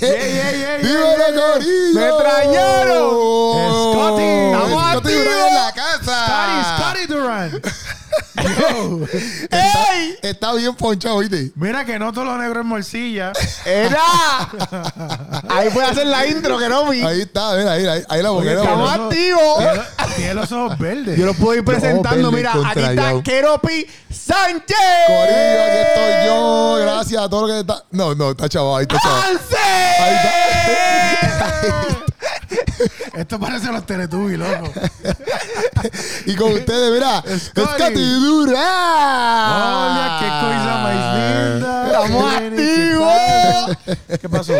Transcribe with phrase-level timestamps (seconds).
[0.00, 1.94] ¡Dímelo, Corillo!
[1.94, 3.10] ¡Me extrañaron!
[3.92, 4.22] ¡Scotty!
[4.22, 5.34] ¡Estamos ¡Scotty activos!
[5.48, 6.18] En la casa!
[6.78, 7.66] Scotty Durant.
[9.42, 9.86] Está,
[10.22, 11.52] está bien ponchado, ¿viste?
[11.54, 13.32] Mira que no todo lo negro es morcilla.
[13.64, 14.00] ¡Era!
[15.48, 17.02] Ahí puede hacer la intro que no vi.
[17.02, 18.62] Ahí está, mira, ahí, ahí, ahí la boquera.
[18.62, 19.64] estamos activos.
[20.16, 21.18] Tiene- los ojos verdes.
[21.18, 22.30] Yo los puedo ir presentando.
[22.32, 24.76] Mira, aquí está Keropi Sánchez.
[25.06, 26.76] Corillo, aquí estoy yo.
[26.80, 27.82] Gracias a todo lo que está.
[27.90, 29.22] No, no, está chaval, ahí está chaval.
[30.00, 30.16] Ahí
[31.38, 31.95] ¡Sánchez!
[33.16, 34.72] Esto parece los Teletubbies, loco.
[36.26, 37.94] Y con ustedes, mira, Scotty.
[38.20, 38.56] Durán.
[38.56, 41.86] Hola, qué cosa más linda.
[41.86, 44.18] Estamos Jenny, ¿qué activos.
[44.20, 44.52] ¿Qué pasó?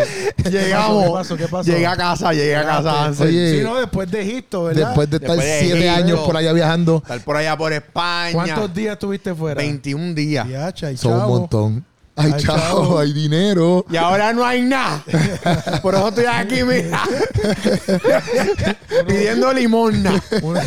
[0.49, 1.03] Llegamos.
[1.05, 1.37] ¿Qué pasó?
[1.37, 1.69] ¿Qué pasó?
[1.71, 3.23] Llegué a casa, llegué a casa.
[3.23, 4.87] Oye, Sí, no, después de Egipto, ¿verdad?
[4.87, 6.03] Después de estar Después de siete Egipto.
[6.05, 8.33] años por allá viajando, Estar por allá por España.
[8.33, 9.57] ¿Cuántos días estuviste fuera?
[9.59, 10.47] 21 días.
[10.47, 11.85] Yacha, y son un montón.
[12.17, 12.99] Ay, Ay, chavo, chavo.
[12.99, 13.85] hay dinero.
[13.91, 15.03] Y ahora no hay nada.
[15.81, 17.03] Por eso estoy aquí, mira.
[19.07, 20.21] Pidiendo limosna.
[20.41, 20.59] Uno,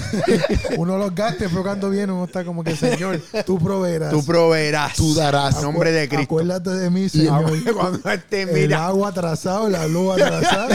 [0.76, 4.10] uno los gastos, pero cuando viene uno está como que, Señor, tú proveerás.
[4.10, 4.94] Tú proveerás.
[4.94, 5.56] Tú darás.
[5.56, 6.24] En nombre de Cristo.
[6.24, 7.44] Acuérdate de mí, Señor.
[7.74, 8.86] Cuando esté, El mira.
[8.86, 10.68] agua atrasado, la luz atrasada,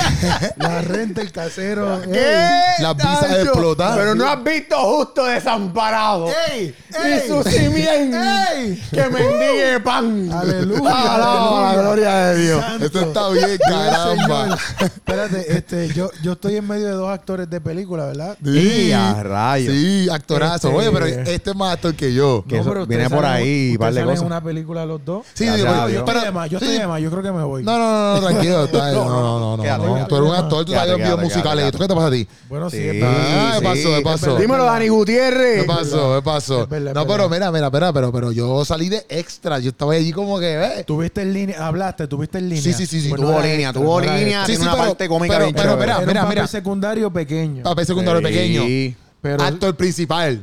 [0.57, 2.01] la renta, el casero.
[2.01, 2.19] ¿Qué?
[2.19, 3.97] Ey, Las visas explotadas.
[3.97, 6.27] Pero no has visto justo desamparado.
[6.51, 6.75] ¡Ey!
[6.91, 8.17] Y su simiente.
[8.53, 8.83] ¡Ey!
[8.91, 10.29] Que mendigue pan.
[10.31, 11.81] Aleluya, Alaba la aleluya.
[11.81, 12.61] gloria de Dios.
[12.61, 12.85] Santo.
[12.85, 14.43] Esto está bien, caramba.
[14.43, 14.59] Señor.
[14.81, 18.37] Espérate, este, yo, yo estoy en medio de dos actores de película, ¿verdad?
[18.43, 19.73] Sí, Y a rayos.
[19.73, 20.67] sí, actorazo.
[20.69, 22.43] Este- Oye, pero este es más actor que yo.
[22.47, 24.19] Que eso pero viene por salen- ahí, en cosas.
[24.21, 25.25] una película los dos.
[25.33, 26.65] Sí, digo, yo pero- de más, yo sí.
[26.65, 27.63] estoy de más, yo creo que me voy.
[27.63, 28.65] No, no, no, no, tranquilo.
[28.65, 30.07] está- No, no, no, no, Quédate, no.
[30.07, 31.55] Tú eres un actor, tú Quédate, sabes videos musicales.
[31.65, 31.71] quédate.
[31.71, 32.27] ¿Tú qué te pasa a ti?
[32.49, 33.01] Bueno, sí.
[33.03, 33.63] Ah, sí.
[33.63, 34.37] pasó, me pasó.
[34.37, 35.61] Dímelo, Dani Gutiérrez.
[35.61, 36.15] ¿Qué pasó?
[36.15, 36.67] ¿Qué pasó?
[36.93, 39.59] No, pero mira, mira, mira, pero, pero yo salí de extra.
[39.59, 40.85] Yo estaba allí como que, ¿ves?
[40.85, 42.61] Tuviste en línea, hablaste, tuviste en línea.
[42.63, 44.41] Sí, sí, sí, sí, Pues Tuvo no línea, tuvo no línea.
[44.41, 45.85] Sí, Tiene sí, una pero- parte cómica pero- bien pero, chévere.
[45.93, 46.47] mira, mira, un papel mira.
[46.47, 47.63] secundario pequeño.
[47.63, 48.25] Papel secundario Sí.
[48.27, 48.95] pequeño.
[49.21, 50.41] Pero Actor principal.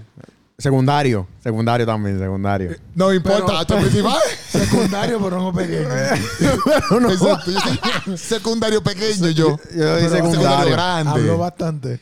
[0.59, 1.27] Secundario.
[1.43, 2.77] Secundario también, secundario.
[2.95, 4.19] No importa, Pero- actor principal.
[4.49, 5.89] secundario, pero no pequeño.
[7.11, 9.57] Exacto, yo soy secundario pequeño yo.
[9.57, 10.73] Yo soy Pero secundario.
[10.73, 11.31] Grande.
[11.37, 12.01] bastante.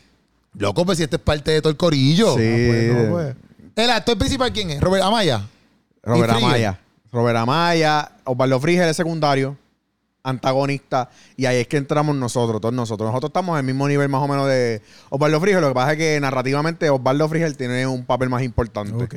[0.58, 2.36] Loco, pues si este es parte de todo el corillo.
[2.36, 2.42] Sí.
[2.42, 3.36] Ah, pues, no, pues.
[3.76, 4.80] El actor principal, ¿quién es?
[4.80, 5.42] Robert Amaya.
[6.02, 6.32] Robert.
[6.32, 6.78] Amaya.
[7.12, 8.12] Robert Amaya.
[8.24, 9.56] Osvaldo Frigel es secundario.
[10.22, 11.08] Antagonista.
[11.36, 13.08] Y ahí es que entramos nosotros, todos nosotros.
[13.08, 15.60] Nosotros estamos en el mismo nivel más o menos de Osvaldo Frigel.
[15.62, 19.04] Lo que pasa es que narrativamente Osvaldo Frigel tiene un papel más importante.
[19.04, 19.14] Ok.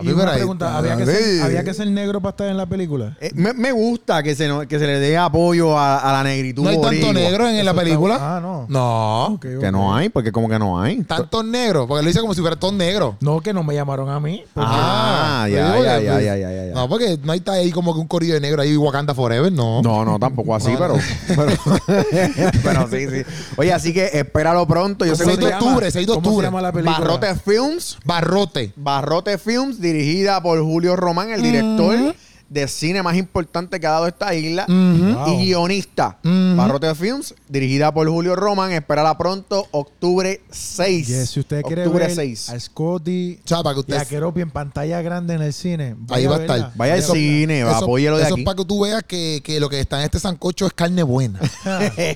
[0.00, 2.30] Papi, Y pero una ahí pregunta, está, ¿había que, ser, ¿había que ser negro para
[2.30, 3.16] estar en la película?
[3.20, 6.22] Eh, me, me gusta que se, no- que se le dé apoyo a, a la
[6.24, 7.12] negritud ¿No hay tanto boricua.
[7.12, 8.18] negro en, la está- película?
[8.20, 8.66] Ah, no.
[8.68, 9.38] No.
[9.40, 11.02] Que no hay, porque como que no hay.
[11.04, 11.86] Tantos negros.
[11.86, 13.16] Porque lo dice como si fuera todo negro.
[13.20, 14.42] No, que no me llamaron a mí.
[14.54, 16.74] porque- Ah, pues ya, digo ya, ya, pues, ya, ya, ya, ya.
[16.74, 19.52] No, porque no hay está ahí como que un corillo de negro ahí Wakanda Forever,
[19.52, 19.82] no.
[19.82, 20.94] No, no, tampoco así, No, pero,
[21.28, 21.52] pero,
[22.62, 23.22] pero sí, sí.
[23.56, 25.04] Oye, así que espéralo pronto.
[25.04, 26.46] Yo sé 6 que de octubre, 6 de ¿Cómo se octubre.
[26.46, 26.98] llama la película?
[26.98, 28.72] Barrote Films, Barrote.
[28.76, 32.14] Barrote Films, dirigida por Julio Román, el director.
[32.50, 35.28] De cine más importante que ha dado esta isla Wow.
[35.40, 36.18] y guionista.
[36.24, 36.56] Ujú.
[36.56, 41.06] Barrote Films, dirigida por Julio Román, espérala pronto, octubre 6.
[41.06, 42.50] Yes, si usted quiere octubre ver 6.
[42.50, 43.96] a Scotty para que y usted...
[43.96, 46.56] a Keropi en pantalla grande en el cine, Ahí va a estar.
[46.56, 46.72] verla.
[46.74, 48.42] Vaya al cine, va, Eso, apóyelo de eso aquí.
[48.42, 51.04] es para que tú veas que, que lo que está en este sancocho es carne
[51.04, 51.38] buena.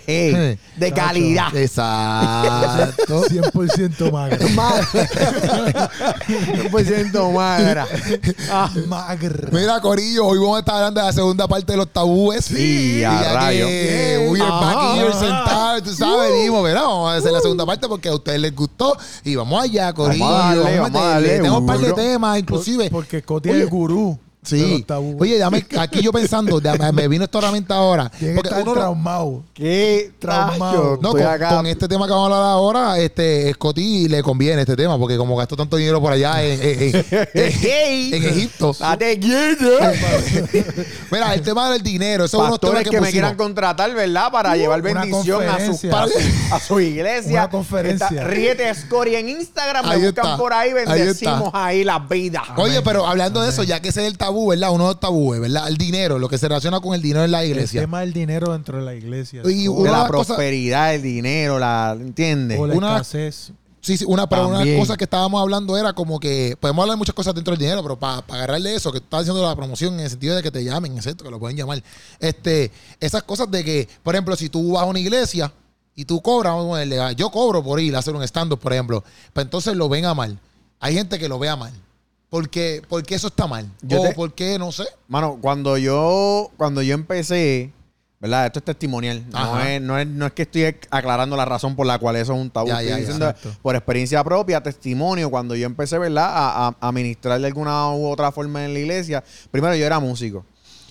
[0.06, 0.59] de
[0.94, 1.55] calidad.
[1.56, 3.25] Exacto.
[3.27, 4.39] 100% magro.
[6.27, 7.87] 100% magra.
[8.50, 9.49] Ah, magro.
[9.53, 12.45] Mira, Corillo, hoy vamos a estar hablando de la segunda parte de los tabúes.
[12.45, 13.67] Sí, a ya rayo.
[13.67, 14.75] que we are Ajá.
[14.75, 16.83] back here sentados, tú sabes, dijimos, ¿verdad?
[16.83, 18.97] Vamos a hacer la segunda parte porque a ustedes les gustó.
[19.25, 20.25] Y vamos allá, Corillo.
[20.25, 22.91] Vamos a darle, vamos a darle, Tenemos un par de temas, inclusive.
[22.91, 24.19] Porque Scotty es el gurú.
[24.50, 24.84] De Sí.
[25.19, 28.10] Oye, dame, aquí yo pensando, dame- me vino esto a la mente ahora.
[28.10, 29.43] Tiene que estar uno traumado.
[29.55, 30.99] Qué Traumado.
[31.00, 34.77] No, con, con este tema que vamos a hablar ahora, este, Scotty le conviene este
[34.77, 38.75] tema, porque como gastó tanto dinero por allá en, en- en- en- en Egipto.
[41.11, 43.93] Mira, el tema del dinero, eso es unos temas Pastores que, que, me quieran contratar,
[43.94, 44.31] ¿verdad?
[44.31, 47.32] Para llevar una bendición a su, a, su, a su iglesia.
[47.43, 48.08] Una conferencia.
[48.08, 49.87] Está Riete Scory en Instagram.
[49.87, 50.37] Me Ahí buscan está.
[50.37, 50.64] por ahí.
[50.70, 51.67] Ahí Bendecimos está.
[51.67, 52.43] ahí, las vidas.
[52.56, 54.71] Oye, pero hablando de eso, ya que ese es el tabú, ¿verdad?
[54.73, 55.69] Uno de los tabúes, ¿verdad?
[55.69, 57.81] El dinero, lo que se relaciona con el dinero en la El iglesia.
[57.83, 59.43] tema del dinero dentro de la iglesia.
[59.45, 61.97] Y de una de la prosperidad, el dinero, la.
[61.99, 62.59] ¿Entiendes?
[62.59, 63.53] o la una- escasez.
[63.81, 64.79] Sí, sí, una, pero una También.
[64.81, 67.83] cosas que estábamos hablando era como que podemos hablar de muchas cosas dentro del dinero,
[67.83, 70.51] pero para agarrarle eso, que tú estás haciendo la promoción en el sentido de que
[70.51, 71.83] te llamen, es cierto, que lo pueden llamar.
[72.19, 75.53] Este, esas cosas de que, por ejemplo, si tú vas a una iglesia
[75.95, 78.59] y tú cobras, vamos a ponerle, ah, yo cobro por ir a hacer un stand-up,
[78.59, 79.05] por ejemplo,
[79.35, 80.39] pues entonces lo ven a mal.
[80.81, 81.73] Hay gente que lo ve a mal.
[82.31, 83.69] Porque, porque eso está mal.
[83.82, 84.85] Yo o te- porque, no sé.
[85.09, 87.71] Mano, cuando yo, cuando yo empecé,
[88.19, 88.47] ¿verdad?
[88.47, 89.25] Esto es testimonial.
[89.31, 89.73] No Ajá.
[89.75, 92.41] es, no, es, no es que estoy aclarando la razón por la cual eso es
[92.41, 92.69] un tabú.
[92.69, 93.00] Ya, estoy ya, ya.
[93.00, 93.56] diciendo Exacto.
[93.62, 96.26] por experiencia propia, testimonio, cuando yo empecé, ¿verdad?
[96.29, 99.23] A, a, a ministrar de alguna u otra forma en la iglesia.
[99.53, 100.44] Primero yo era músico.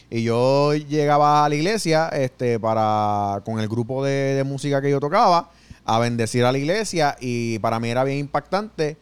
[0.09, 4.91] Y yo llegaba a la iglesia este, para, con el grupo de, de música que
[4.91, 5.49] yo tocaba
[5.85, 8.95] a bendecir a la iglesia y para mí era bien impactante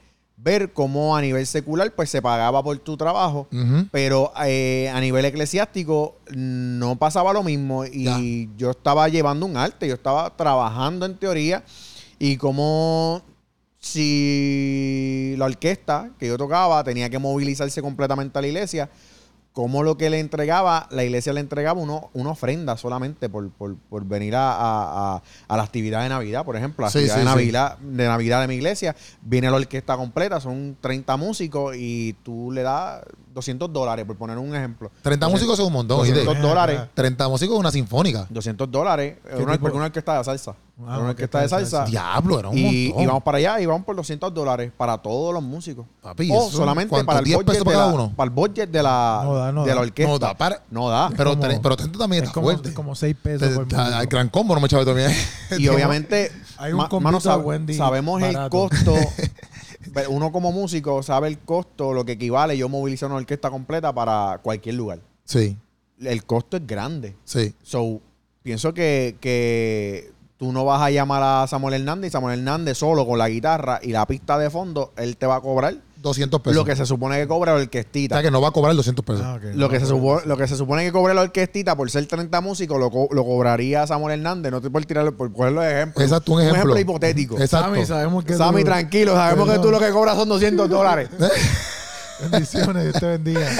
[0.43, 3.47] ver cómo a nivel secular pues se pagaba por tu trabajo,
[3.91, 9.87] pero eh, a nivel eclesiástico no pasaba lo mismo y yo estaba llevando un arte,
[9.87, 11.63] yo estaba trabajando en teoría
[12.17, 13.21] y como
[13.79, 18.89] si la orquesta que yo tocaba tenía que movilizarse completamente a la iglesia,
[19.53, 23.75] como lo que le entregaba, la iglesia le entregaba uno, una ofrenda solamente por, por-
[23.75, 27.19] por venir a, a- a- la actividad de Navidad, por ejemplo, la Sí, actividad sí,
[27.19, 27.29] de, sí.
[27.35, 32.49] Navidad, de Navidad de mi iglesia, viene la orquesta completa, son 30 músicos y tú
[32.51, 33.03] le das
[33.33, 34.89] 200 dólares, por poner un ejemplo.
[35.01, 36.19] 30 músicos son un montón, ¿oíste?
[36.23, 36.81] 200 dólares.
[36.93, 38.27] 30 músicos es una sinfónica.
[38.29, 40.55] 200 dólares, una, porque una orquesta de salsa.
[40.87, 41.85] Ah, una orquesta de salsa.
[41.85, 43.03] Diablo, era un Y, montón.
[43.03, 45.85] y vamos para allá y vamos por 200 dólares para todos los músicos.
[46.01, 47.05] Papi, o eso, solamente ¿cuánto?
[47.07, 48.13] para el, 10 budget pesos de para la, uno?
[48.15, 49.75] para el budget de la, No da, no de da.
[49.75, 50.11] la orquesta.
[50.11, 51.09] No da, para- No da.
[51.15, 52.73] Pero, como- pero 30 también Es está como, fuerte.
[52.73, 53.81] como 6 pesos Te- por músico.
[53.81, 55.11] al gran combo no me echaba también.
[55.57, 58.49] Y obviamente, Hay un ma- compito mano, de sab- Wendy sabemos el barato.
[58.69, 58.95] costo.
[59.93, 63.91] pero uno como músico sabe el costo, lo que equivale yo movilizar una orquesta completa
[63.93, 64.99] para cualquier lugar.
[65.25, 65.57] Sí,
[65.99, 67.15] El costo es grande.
[67.23, 67.53] sí.
[67.63, 67.99] So,
[68.43, 70.11] pienso que, que
[70.41, 73.79] tú no vas a llamar a Samuel Hernández y Samuel Hernández solo con la guitarra
[73.83, 76.55] y la pista de fondo, él te va a cobrar 200 pesos.
[76.55, 78.15] lo que se supone que cobra la o orquestita.
[78.15, 79.21] sea que no va a cobrar 200 pesos.
[79.23, 79.37] Ah.
[79.53, 82.41] Lo que, se supone, lo que se supone que cobre la orquestita por ser 30
[82.41, 84.51] músicos lo, co- lo cobraría Samuel Hernández.
[84.51, 86.03] No te por tirarlo, por cogerlo de ejemplo.
[86.03, 86.79] Exacto, un ejemplo.
[86.79, 87.35] hipotético.
[87.39, 87.67] Exacto.
[87.75, 91.07] Sammy, sabemos que Sammy, tú- tranquilo, sabemos que tú lo que cobras son 200 dólares.
[92.29, 93.49] Bendiciones, Dios te bendiga.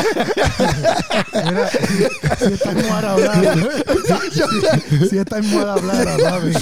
[1.45, 3.55] Mira, si, si esta almohada hablara,
[4.89, 6.53] si, si esta almohada hablara, papi.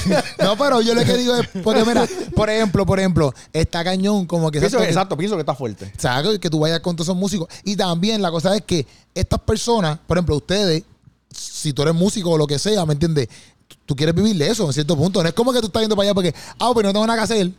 [0.44, 4.26] No, pero yo lo que digo es, porque mira, por ejemplo, por ejemplo, está cañón
[4.26, 4.60] como que...
[4.60, 5.92] Pienso que- exacto, pienso que está fuerte.
[5.98, 7.48] O sea, que tú vayas con todos esos músicos.
[7.64, 10.84] Y también la cosa es que estas personas, por ejemplo, ustedes,
[11.32, 13.28] si tú eres músico o lo que sea, ¿me entiendes?
[13.68, 15.22] Tú, tú quieres vivir de eso en cierto punto.
[15.22, 17.20] No es como que tú estás yendo para allá porque, ah, pero no tengo nada
[17.20, 17.52] que hacer.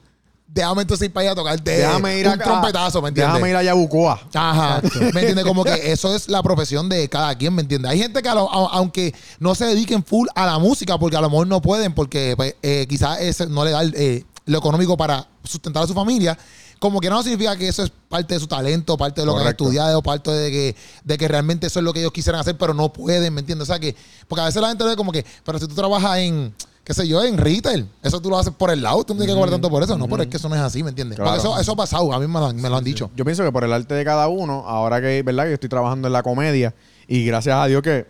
[0.53, 3.35] Déjame entonces ir para allá a tocarte Déjame ir un a trompetazo, ¿me entiendes?
[3.35, 4.21] Déjame ir a Yabucoa.
[4.35, 4.83] Ajá.
[5.01, 5.45] ¿Me entiendes?
[5.45, 7.91] Como que eso es la profesión de cada quien, ¿me entiendes?
[7.93, 11.17] Hay gente que a lo- a- aunque no se dediquen full a la música, porque
[11.17, 14.25] a lo mejor no pueden, porque pues, eh, quizás ese no le da el, eh,
[14.47, 16.37] lo económico para sustentar a su familia,
[16.81, 19.43] como que no significa que eso es parte de su talento, parte de lo que
[19.43, 22.57] han estudiado, parte de que, de que realmente eso es lo que ellos quisieran hacer,
[22.59, 23.69] pero no pueden, ¿me entiendes?
[23.69, 23.95] O sea que,
[24.27, 26.53] porque a veces la gente ve como que, pero si tú trabajas en,
[26.91, 29.33] qué sé yo, en retail, eso tú lo haces por el lado, tú no tienes
[29.37, 31.15] que cobrar tanto por eso, no, pero es que eso no es así, ¿me entiendes?
[31.15, 31.31] Claro.
[31.31, 33.13] Porque eso, eso ha pasado, a mí me lo, han- me lo han dicho.
[33.15, 35.45] Yo pienso que por el arte de cada uno, ahora que, ¿verdad?
[35.45, 36.75] Que yo estoy trabajando en la comedia
[37.07, 38.07] y gracias a Dios que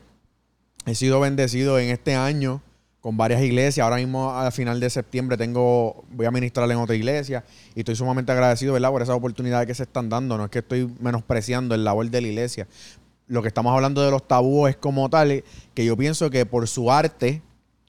[0.86, 2.62] he sido bendecido en este año
[3.02, 3.84] con varias iglesias.
[3.84, 7.44] Ahora mismo al final de septiembre tengo voy a ministrar en otra iglesia
[7.74, 8.90] y estoy sumamente agradecido, ¿verdad?
[8.90, 10.38] Por esas oportunidades que se están dando.
[10.38, 12.66] No es que estoy menospreciando el labor de la iglesia.
[13.26, 15.44] Lo que estamos hablando de los tabúes como tal,
[15.74, 17.42] que yo pienso que por su arte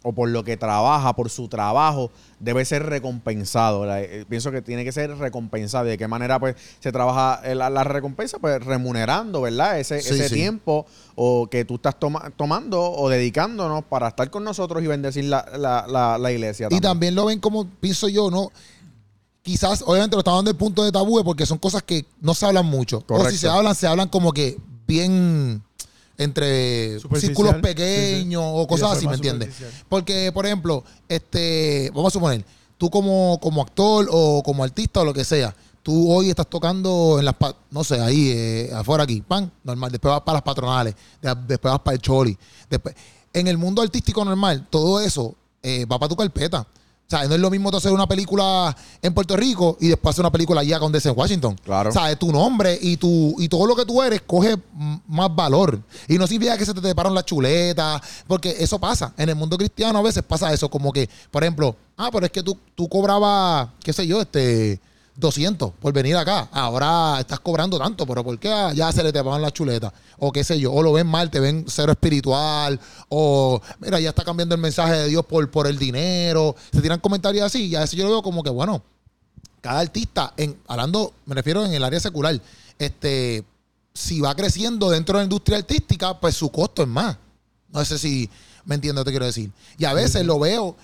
[0.04, 2.10] o por lo que trabaja, por su trabajo,
[2.40, 3.86] debe ser recompensado.
[3.86, 5.86] La- eh, pienso que tiene que ser recompensado.
[5.86, 8.40] ¿De qué manera pues se trabaja eh, la, la recompensa?
[8.40, 9.80] Pues remunerando, ¿verdad?
[9.80, 10.34] Ese, Sí, ese sí.
[10.36, 15.26] tiempo o que tú estás toma- tomando o dedicándonos para estar con nosotros y bendecir
[15.26, 16.68] la, la- la- iglesia.
[16.72, 18.52] Y también lo ven como, pienso yo, ¿no?
[19.44, 22.46] Quizás, obviamente, lo están dando el punto de tabú porque son cosas que no se
[22.46, 22.98] hablan mucho.
[23.00, 23.32] O Correcto.
[23.32, 25.64] si se hablan, se hablan como que bien
[26.24, 27.62] entre círculos Sí, sí.
[27.62, 29.50] pequeños o cosas así, ¿me entiendes?
[29.90, 32.46] Porque, por ejemplo, este, vamos a suponer,
[32.78, 37.18] tú como, como actor o como artista o lo que sea, tú hoy estás tocando
[37.20, 37.36] en las,
[37.72, 41.72] no sé, ahí, eh, afuera aquí, pan, normal, después vas para las patronales, de- después
[41.72, 42.38] vas para el choli,
[42.70, 42.96] después,
[43.34, 46.66] en el mundo artístico normal, todo eso eh, va para tu carpeta.
[47.12, 50.14] O sea, no es lo mismo tú hacer una película en Puerto Rico y después
[50.14, 51.60] hacer una película allá con DC en Washington.
[51.62, 51.90] Claro.
[51.90, 54.56] O sea, tu nombre y tu y todo lo que tú eres coge
[55.08, 55.82] más valor.
[56.08, 59.14] Y no significa que se te taparon las chuletas, porque eso pasa.
[59.18, 62.32] En el mundo cristiano a veces pasa eso, como que, por ejemplo, ah, pero es
[62.32, 64.80] que tú, tú cobrabas, qué sé yo, este
[65.16, 66.50] 200 por venir acá.
[66.52, 69.92] Ahora estás cobrando tanto, pero ¿por qué ya se le taparon las chuletas?
[70.18, 74.10] O qué sé yo, o lo ven mal, te ven cero espiritual, o mira, ya
[74.10, 76.56] está cambiando el mensaje de Dios por, por el dinero.
[76.72, 78.84] Se tiran comentarios así, y a veces yo lo veo como que, bueno,
[79.62, 82.40] cada artista, en, hablando, me refiero en el área secular,
[82.80, 83.44] este,
[83.94, 87.18] si va creciendo dentro de la industria artística, pues su costo es más.
[87.70, 88.30] No sé si
[88.66, 89.52] me entiendes te quiero decir.
[89.78, 90.76] Y a veces lo veo,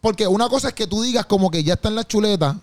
[0.00, 2.58] porque una cosa es que tú digas como que ya está en la chuleta,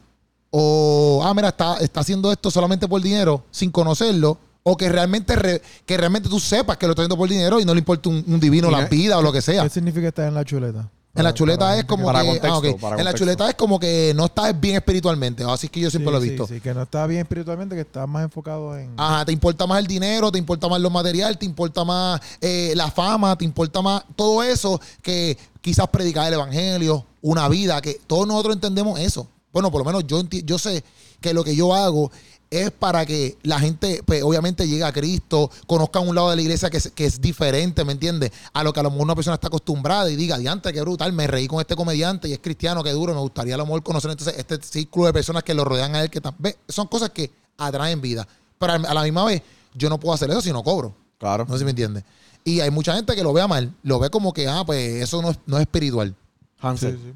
[0.51, 5.36] o, ah, mira, está, está haciendo esto solamente por dinero, sin conocerlo, O que realmente,
[5.36, 8.10] re- que realmente tú sepas que lo está haciendo por dinero y no le importa
[8.10, 9.63] un, un divino la vida o lo que sea.
[9.63, 10.88] ¿Qué significa estar en la chuleta?
[11.15, 12.27] En la chuleta para es como que- Para que.
[12.39, 15.43] contexto, ah, para En la chuleta es como que no estás bien espiritualmente.
[15.43, 16.46] Así que yo siempre Sí, lo he visto.
[16.48, 18.93] Sí, que no está bien espiritualmente, que está más enfocado en...
[18.98, 22.74] Ajá, te importa más el dinero, te importa más lo material, te importa más eh,
[22.75, 28.00] la fama, te importa más todo eso que quizás predicar el evangelio, una vida, que
[28.05, 29.27] todos nosotros entendemos eso.
[29.53, 30.84] Bueno, por lo menos yo, enti- yo sé
[31.20, 32.12] que lo que yo hago
[32.50, 36.41] es para que la gente, pues obviamente llegue a Cristo, conozca un lado de la
[36.41, 38.31] iglesia que es, que es diferente, ¿me entiendes?
[38.53, 41.13] A lo que a lo mejor una persona está acostumbrada y diga, diante, qué brutal,
[41.13, 43.84] me reí con este comediante y es cristiano, qué duro, me gustaría a lo mejor
[43.84, 46.88] conocer entonces este círculo de personas que lo rodean a él, que tam- ve, son
[46.88, 48.27] cosas que atraen vida.
[48.60, 49.41] Pero a la misma vez,
[49.74, 50.93] yo no puedo hacer eso si no cobro.
[51.20, 51.46] Claro.
[51.46, 52.03] No sé si me entiendes.
[52.43, 55.22] Y hay mucha gente que lo vea mal, lo ve como que, ah, pues eso
[55.22, 56.13] no es, no es espiritual.
[56.60, 56.98] Hansel.
[56.98, 57.13] Sí, sí.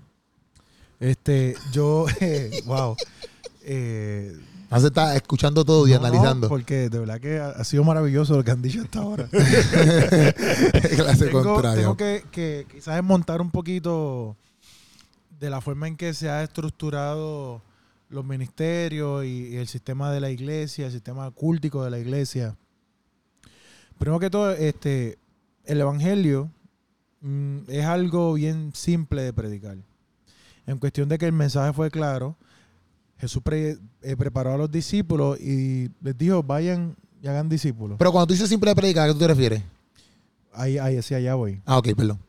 [1.00, 2.96] Este, yo, eh, wow.
[3.62, 4.38] Eh,
[4.72, 6.50] está escuchando todo y no, analizando.
[6.50, 9.28] porque de verdad que ha, ha sido maravilloso lo que han dicho hasta ahora.
[9.32, 14.36] clase tengo, tengo que, que quizás montar un poquito
[15.40, 17.62] de la forma en que se ha estructurado
[18.10, 22.56] los ministerios y, y el sistema de la iglesia, el sistema cultico de la iglesia.
[23.98, 25.18] Primero que todo, este,
[25.66, 26.52] el evangelio
[27.22, 29.78] mm, es algo bien simple de predicar.
[30.68, 32.36] En cuestión de que el mensaje fue claro,
[33.18, 37.98] Jesús pre- eh, preparó a los discípulos y les dijo, vayan y hagan discípulos.
[37.98, 39.64] Pero cuando tú dices simple predicar, ¿a qué tú te refieres?
[40.54, 41.62] Ahí, ahí, hacia allá voy.
[41.66, 42.20] Ah, ok, perdón.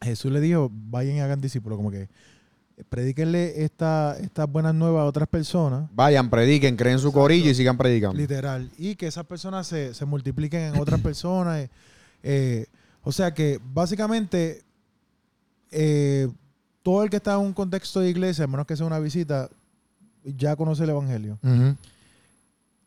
[0.00, 2.08] Jesús le dijo, vayan y hagan discípulos, como que
[2.88, 7.76] predíquenle esta, estas buenas nuevas a otras personas, Vayan, prediquen, creen su corillo y sigan
[7.78, 8.16] predicando.
[8.16, 11.58] literal, y que esas personas se, se multipliquen en otras personas.
[11.60, 11.70] eh,
[12.24, 12.66] eh,
[13.04, 14.62] o sea que básicamente
[15.70, 16.28] eh,
[16.82, 19.48] todo el que está en un contexto de iglesia, a menos que sea una visita,
[20.24, 21.38] ya conoce el Evangelio.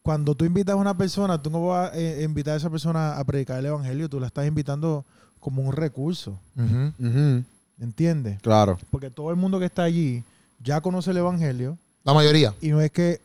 [0.02, 3.18] Cuando tú invitas a una persona, tú no vas a eh, invitar a esa persona
[3.18, 5.04] a predicar el Evangelio, tú la estás invitando
[5.40, 6.38] como un recurso.
[6.56, 7.44] Ujú.
[7.80, 8.40] ¿entiendes?
[8.42, 8.78] Claro.
[8.90, 10.24] Porque todo el mundo que está allí
[10.64, 12.54] ya conoce el Evangelio La mayoría.
[12.62, 13.20] y no es que,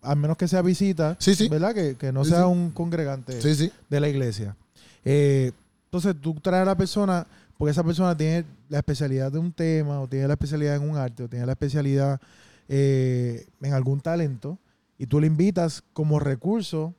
[0.00, 1.48] al menos que sea visita, Sí, sí.
[1.48, 1.74] ¿verdad?
[1.74, 2.46] Que, que no Sí, sea sí.
[2.46, 3.70] un congregante Sí, sí.
[3.90, 4.56] de la iglesia.
[5.04, 5.52] Eh,
[5.86, 7.26] entonces tú traes a la persona,
[7.58, 10.96] porque esa persona tiene la especialidad de un tema, o tiene la especialidad en un
[10.96, 12.20] arte, o tiene la especialidad
[12.68, 14.58] eh, en algún talento,
[14.96, 16.94] y tú le invitas como recurso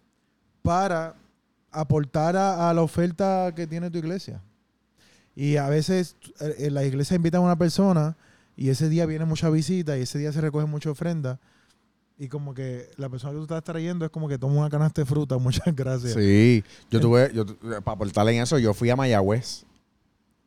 [0.61, 1.15] para
[1.71, 4.41] aportar a, la oferta que tiene tu iglesia.
[5.33, 8.17] Y a veces eh, eh, la iglesia invita a una persona
[8.57, 11.39] y ese día viene mucha visita y ese día se recoge mucha ofrenda.
[12.17, 15.01] Y como que la persona que tú estás trayendo es como que toma una canasta
[15.01, 16.15] de fruta, muchas gracias.
[16.15, 16.65] Sí.
[16.91, 17.45] Yo tuve, yo,
[17.81, 19.65] para aportarle en eso, yo fui a Mayagüez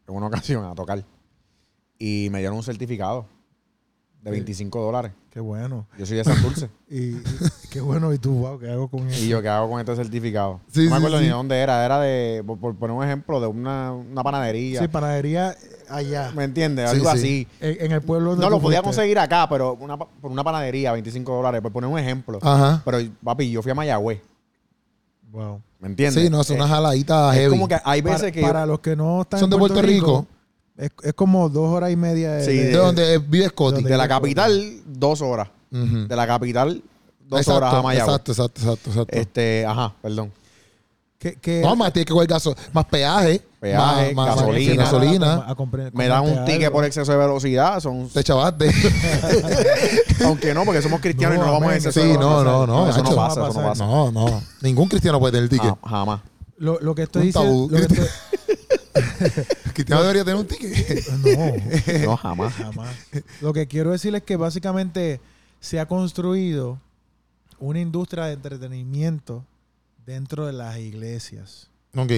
[0.08, 1.04] en una ocasión a tocar
[1.98, 3.26] y me dieron un certificado
[4.22, 4.36] de Sí.
[4.36, 5.12] 25 dólares.
[5.30, 5.86] Qué bueno.
[5.98, 6.68] Yo soy de San Dulce.
[6.88, 7.22] Y, y-
[7.70, 8.12] qué bueno.
[8.12, 9.24] Y tú, wow, ¿qué hago con eso?
[9.24, 10.60] y yo, ¿qué hago con este certificado?
[10.70, 11.22] Sí, no sí, me acuerdo sí.
[11.22, 11.84] ni de dónde era.
[11.84, 14.80] Era de, por, por poner un ejemplo, de una, una panadería.
[14.80, 15.56] Sí, panadería
[15.88, 16.90] allá, ¿Me entiendes?
[16.90, 17.16] Sí, Algo sí.
[17.16, 17.48] así.
[17.60, 20.92] en, en el pueblo donde No lo podía conseguir acá, pero una, por una panadería,
[20.92, 22.38] 25 dólares, por poner un ejemplo.
[22.42, 22.82] Ajá.
[22.84, 24.20] Pero, papi, yo fui a Mayagüez.
[25.32, 25.60] Wow.
[25.80, 26.22] ¿Me entiendes?
[26.22, 27.50] Sí, no, es una Eh, jaladita es heavy.
[27.50, 28.42] como que hay veces Para, que.
[28.42, 30.26] para los que no están Son de en Puerto Rico.
[30.76, 33.76] es, es como dos horas y media de, Sí, de de- donde vive Scotty.
[33.76, 35.48] donde- de la capital, dos horas.
[35.72, 36.06] Ujú.
[36.06, 36.82] De la capital,
[37.26, 38.08] dos Exacto, horas a Mayagüez.
[38.08, 39.16] Exacto, exacto, exacto, exacto.
[39.18, 40.30] Este, ajá, perdón.
[41.40, 44.74] Que no, más tiene que coger gaso, más peaje, Peaje, más, más- gasolina.
[44.82, 45.32] más gasolina.
[45.46, 45.56] A
[45.92, 46.72] Me dan un ticket algo.
[46.74, 47.78] por exceso de velocidad.
[47.80, 48.70] Son, Te chavaste.
[50.24, 52.66] aunque no, porque somos cristianos No, y no vamos a exceso Sí, de no, no,
[52.66, 53.84] no, Eso no pasa, eso no pasa.
[53.86, 54.42] no, no.
[54.62, 55.76] Ningún cristiano puede tener el ticket.
[55.82, 56.20] Ja- jamás.
[56.58, 57.50] Lo, lo que estoy diciendo...
[57.50, 57.68] tabú.
[57.70, 58.08] lo que estoy-
[59.64, 61.08] El cristiano debería tener un ticket.
[61.08, 62.52] no, No, jamás.
[62.54, 62.88] jamás.
[63.40, 65.20] Lo que quiero decir es que básicamente
[65.60, 66.78] se ha construido
[67.58, 69.44] una industria de entretenimiento
[70.04, 71.70] dentro de las iglesias.
[71.96, 72.12] ok,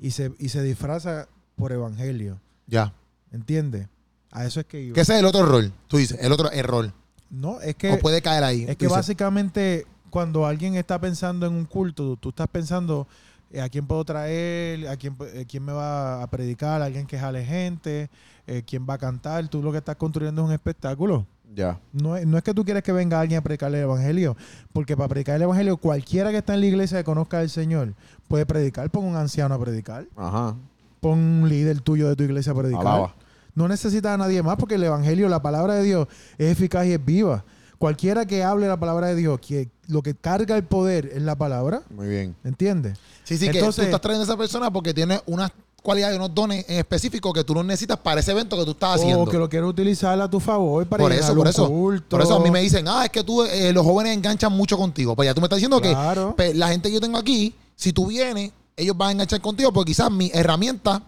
[0.00, 2.40] Y se, y se disfraza por evangelio.
[2.66, 2.92] ya.
[3.32, 3.88] ¿Entiendes?
[4.30, 4.94] A eso es que iba.
[4.94, 5.70] Que ese es el otro error.
[5.88, 6.92] Tú dices, el otro error.
[7.28, 8.62] No, es que, o puede caer ahí.
[8.62, 13.06] es que dices, básicamente cuando alguien está pensando en un culto, tú, tú estás pensando
[13.50, 17.18] eh, a quién puedo traer, a quién, eh, quién me va a predicar, alguien que
[17.18, 18.10] jale gente,
[18.46, 19.48] eh, quién va a cantar.
[19.48, 21.26] Tú lo que estás construyendo es un espectáculo.
[21.54, 21.80] Ya.
[21.92, 24.36] No es, no es que tú quieres que venga alguien a predicar el evangelio,
[24.72, 27.94] porque para predicar el evangelio, cualquiera que está en la iglesia que conozca al Señor
[28.28, 28.90] puede predicar.
[28.90, 30.54] Pon un anciano a predicar, Ajá.
[31.00, 32.80] pon un líder tuyo de tu iglesia a predicar.
[32.82, 33.14] Alaba.
[33.54, 36.92] No necesitas a nadie más porque el evangelio, la palabra de Dios, es eficaz y
[36.92, 37.42] es viva.
[37.78, 41.36] Cualquiera que hable la palabra de Dios, que lo que carga el poder es la
[41.36, 42.34] palabra, Muy bien.
[42.44, 42.98] ¿entiendes?
[43.24, 45.50] Sí, sí, que Entonces- tú estás trayendo a esa persona porque tiene unas
[45.86, 48.96] cualidades, unos dones en específico que tú no necesitas para ese evento que tú estás
[48.96, 49.22] haciendo.
[49.22, 51.68] O que lo quieres utilizar a tu favor para por eso, por eso.
[51.68, 52.08] culto.
[52.16, 54.76] Por eso a mí me dicen, ah, es que tú, eh, los jóvenes enganchan mucho
[54.76, 55.14] contigo.
[55.14, 56.30] Pues ya tú me estás diciendo Claro.
[56.30, 59.40] que pues, la gente que yo tengo aquí, si tú vienes, ellos van a enganchar
[59.40, 61.02] contigo porque quizás mi herramienta.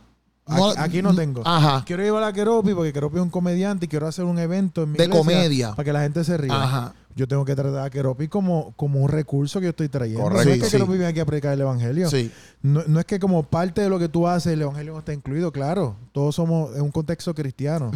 [0.46, 1.42] Aquí, aquí no tengo.
[1.44, 1.82] Ajá.
[1.84, 4.92] Quiero llevar a Keropi porque Keropi es un comediante y quiero hacer un evento en
[4.92, 5.70] mi De iglesia comedia.
[5.74, 6.54] Para que la gente se ría.
[6.54, 6.94] Ajá.
[7.16, 10.22] Yo tengo que tratar a Keropi como, como un recurso que yo estoy trayendo.
[10.22, 10.44] Correcto.
[10.44, 10.72] No es que sí.
[10.72, 12.08] Keropi viene aquí a predicar el evangelio.
[12.08, 12.30] Sí.
[12.62, 15.12] No, no es que como parte de lo que tú haces el evangelio no está
[15.12, 15.96] incluido, claro.
[16.12, 17.90] Todos somos en un contexto cristiano.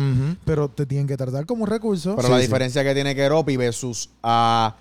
[0.45, 2.17] Pero te tienen que tratar como un recurso.
[2.17, 4.77] Pero Sí, la diferencia que tiene Keropi versus a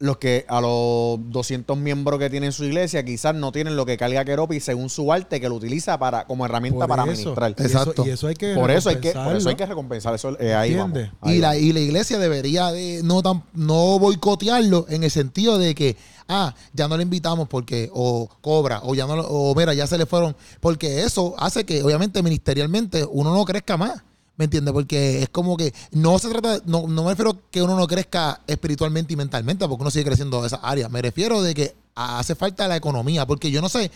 [0.00, 3.98] los que a los 200 miembros que tiene su iglesia quizás no tienen lo que
[3.98, 7.12] carga Keropi según su arte que lo utiliza para como herramienta Por para eso.
[7.12, 7.50] ministrar.
[7.58, 8.06] Y eso- Exacto.
[8.06, 10.54] Y eso hay que Por eso hay que por eso hay que recompensar eso eh,
[10.54, 10.96] ahí vamos.
[10.96, 11.12] ¿Entiendes?
[11.20, 15.58] Ahí Y la, y la iglesia debería de no tan, no boicotearlo en el sentido
[15.58, 19.54] de que, ah, ya no le invitamos porque o cobra, o ya no, lo- o
[19.54, 24.02] mira, ya se le fueron, porque eso hace que obviamente ministerialmente uno no crezca más.
[24.40, 24.72] ¿Me entiendes?
[24.72, 28.40] Porque es como que no se trata, no, no me refiero que uno no crezca
[28.46, 30.90] espiritualmente y mentalmente, porque uno sigue creciendo en esas áreas.
[30.90, 33.90] Me refiero de que hace falta la economía, porque yo no sé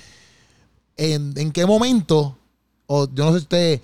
[0.98, 2.36] en, en qué momento,
[2.86, 3.80] o yo no sé si ustedes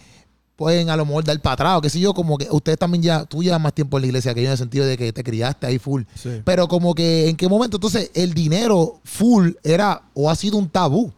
[0.55, 3.05] pueden a lo mejor dar para atrás, o qué sé yo, como que ustedes también
[3.05, 5.15] ya, tú llevas más tiempo en la iglesia que yo en el sentido de que
[5.15, 6.03] te criaste ahí full.
[6.15, 6.43] Sí.
[6.45, 10.69] Pero como que en qué momento entonces el dinero full era o ha sido un
[10.69, 11.11] tabú.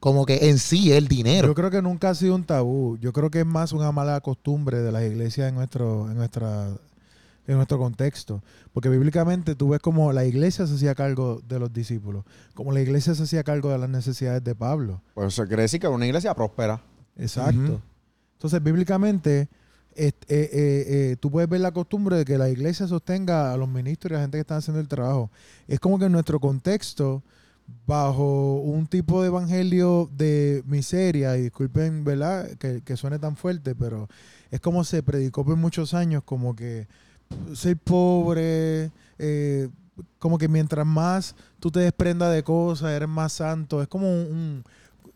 [0.00, 1.48] Como que en sí el dinero.
[1.48, 2.96] Yo creo que nunca ha sido un tabú.
[2.98, 6.68] Yo creo que es más una mala costumbre de las iglesias en nuestro, en nuestra,
[7.46, 8.42] en nuestro contexto.
[8.72, 12.80] Porque bíblicamente tú ves como la iglesia se hacía cargo de los discípulos, como la
[12.80, 15.02] iglesia se hacía cargo de las necesidades de Pablo.
[15.14, 16.80] Pues eso quiere decir que una iglesia próspera.
[17.16, 17.82] Exacto.
[18.34, 19.50] Entonces, bíblicamente,
[19.94, 23.68] eh, eh, eh, tú puedes ver la costumbre de que la iglesia sostenga a los
[23.68, 25.30] ministros y a la gente que están haciendo el trabajo.
[25.68, 27.22] Es como que en nuestro contexto,
[27.86, 32.48] bajo un tipo de evangelio de miseria, y disculpen, ¿verdad?
[32.58, 34.08] Que, que suene tan fuerte, pero
[34.50, 36.86] es como se predicó por muchos años, como que
[37.54, 39.68] ser pobre, eh,
[40.18, 43.82] como que mientras más tú te desprendas de cosas, eres más santo.
[43.82, 44.64] Es como un, un-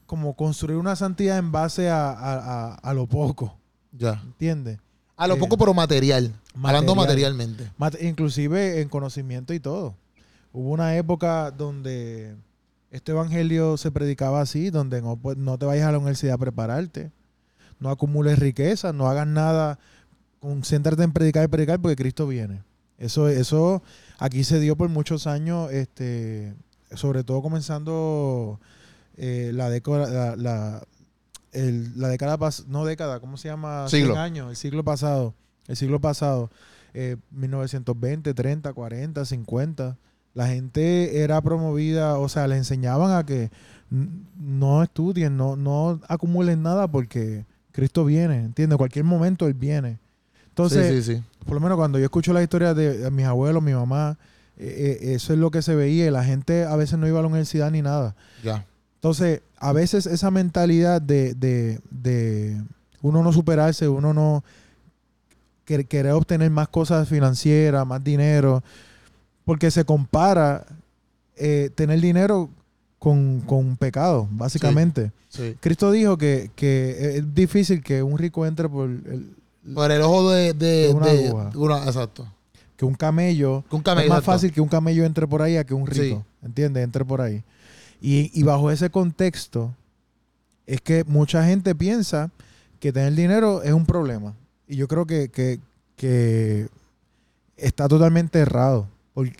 [0.07, 3.57] como construir una santidad en base a, a- a- a lo poco,
[3.93, 4.21] Ya.
[4.25, 4.79] ¿entiendes?
[5.17, 6.33] A lo Eh, poco, pero material.
[6.63, 7.35] Hablando material.
[7.35, 7.73] materialmente.
[7.79, 9.95] Mat- Inclusive en conocimiento y todo.
[10.53, 12.37] Hubo una época donde
[12.95, 16.39] este evangelio se predicaba así, donde no, pues, no te vayas a la universidad a
[16.39, 17.11] prepararte,
[17.81, 19.79] no acumules riqueza, no hagas nada,
[20.41, 22.63] concéntrate en predicar y predicar porque Cristo viene.
[22.99, 23.83] Eso, eso
[24.19, 26.55] aquí se dio por muchos años, este,
[26.95, 28.61] sobre todo comenzando
[29.17, 30.83] eh, la década, la, la,
[31.53, 33.87] el- la década pas- no década, ¿cómo se llama?
[33.89, 34.15] Siglo.
[34.15, 35.35] 100 años, el siglo pasado,
[35.67, 36.51] el siglo pasado,
[36.95, 39.97] eh, 1920, 30, 40, 50.
[40.35, 43.51] La gente era promovida, o sea, le enseñaban a que
[44.41, 48.77] no estudien, no, no acumulen nada porque Cristo viene, ¿entiendes?
[48.77, 49.99] Cualquier momento Él viene.
[50.49, 51.23] Entonces, sí, sí, sí.
[51.45, 54.19] por lo menos cuando yo escucho la historia de, mis abuelos, mi mamá,
[54.57, 56.11] eh, eh, eso es lo que se veía.
[56.11, 58.15] La gente a veces no iba a la universidad ni nada.
[58.43, 58.65] Ya.
[58.97, 62.61] Entonces, a veces esa mentalidad de, de- de
[63.03, 64.43] uno no superarse, uno no
[65.67, 68.63] quer- querer obtener más cosas financieras, más dinero,
[69.45, 70.67] porque se compara
[71.37, 72.49] eh, tener dinero
[72.99, 75.13] con, con pecado, básicamente.
[75.29, 75.57] Sí.
[75.61, 79.35] Cristo dijo que, que es difícil que un rico entre por el,
[79.75, 81.51] Por el ojo de, de, De una de- aguja.
[81.57, 82.27] una- exacto.
[82.77, 84.33] que un camello Que un camello, es más exacto.
[84.33, 86.01] fácil que un camello entre por ahí a que un Sí.
[86.01, 86.25] rico.
[86.43, 86.85] ¿Entiendes?
[86.85, 87.43] Entre por ahí.
[88.01, 89.75] Y, y bajo ese contexto,
[90.67, 92.31] es que mucha gente piensa
[92.81, 94.35] que tener dinero es un problema.
[94.69, 95.61] Y yo creo que, que-
[95.97, 96.69] que
[97.57, 98.89] está totalmente errado.
[99.15, 99.33] Porque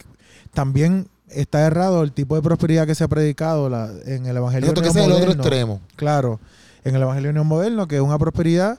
[0.53, 4.71] también está errado el tipo de prosperidad que se ha predicado la- en el Evangelio
[4.71, 5.81] Exacto, que es el otro extremo.
[5.97, 6.41] Claro,
[6.85, 8.79] en el Evangelio neomoderno, que es una prosperidad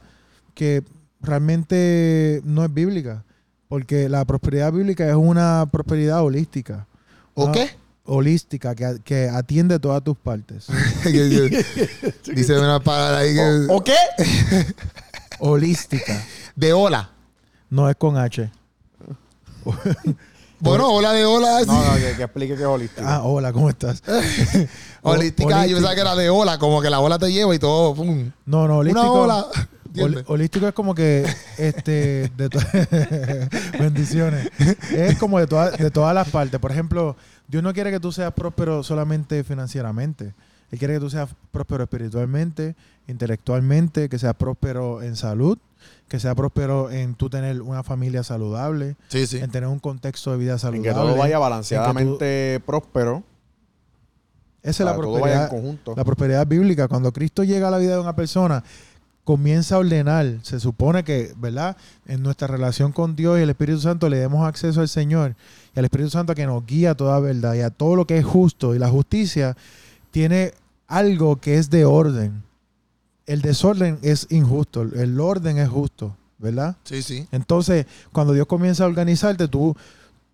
[0.53, 0.83] que
[1.21, 3.23] realmente no es bíblica.
[3.67, 6.87] Porque la prosperidad bíblica es una prosperidad holística.
[7.33, 7.69] ¿O qué?
[8.05, 10.67] Holística, que, que atiende todas tus partes.
[11.03, 13.65] Dice una palabra ahí que...
[13.69, 13.95] ¿O qué?
[15.39, 16.23] holística.
[16.55, 17.09] De ola.
[17.69, 18.51] No es con H.
[20.65, 21.57] Bueno, ola de ola.
[21.57, 21.67] así.
[21.67, 23.07] No, no, que, que explique qué es holístico.
[23.07, 24.01] Ah, hola, ¿cómo estás?
[25.01, 27.93] Holística, yo pensaba que era de ola, como que la ola te lleva y todo.
[27.95, 28.31] pum.
[28.45, 29.11] No, no, holístico.
[29.23, 29.45] Una ola.
[29.95, 31.25] hol- holístico es como que
[31.57, 32.59] este de to-
[33.79, 34.49] bendiciones.
[34.91, 36.59] Es como de todas de todas las partes.
[36.59, 37.15] Por ejemplo,
[37.47, 40.33] Dios no quiere que tú seas próspero solamente financieramente.
[40.71, 42.75] Él quiere que tú seas próspero espiritualmente,
[43.07, 45.57] intelectualmente, que seas próspero en salud,
[46.07, 49.37] que seas próspero en tú tener una familia saludable, Sí, sí.
[49.37, 50.89] en tener un contexto de vida en saludable.
[50.89, 53.23] que todo vaya balanceadamente próspero.
[54.61, 55.93] Esa es la en prosperidad, conjunto.
[55.95, 56.87] la prosperidad bíblica.
[56.87, 58.63] Cuando Cristo llega a la vida de una persona,
[59.23, 60.39] comienza a ordenar.
[60.41, 61.77] Se supone que, ¿verdad?
[62.07, 65.35] En nuestra relación con Dios y el Espíritu Santo le demos acceso al Señor
[65.75, 68.17] y al Espíritu Santo que nos guía a toda verdad y a todo lo que
[68.17, 68.73] es justo.
[68.73, 69.55] Y la justicia
[70.11, 70.53] tiene
[70.87, 72.43] algo que es de orden.
[73.25, 76.75] El desorden es injusto, el orden es justo, ¿verdad?
[76.83, 77.27] Sí, sí.
[77.31, 79.75] Entonces, cuando Dios comienza a organizarte, tú,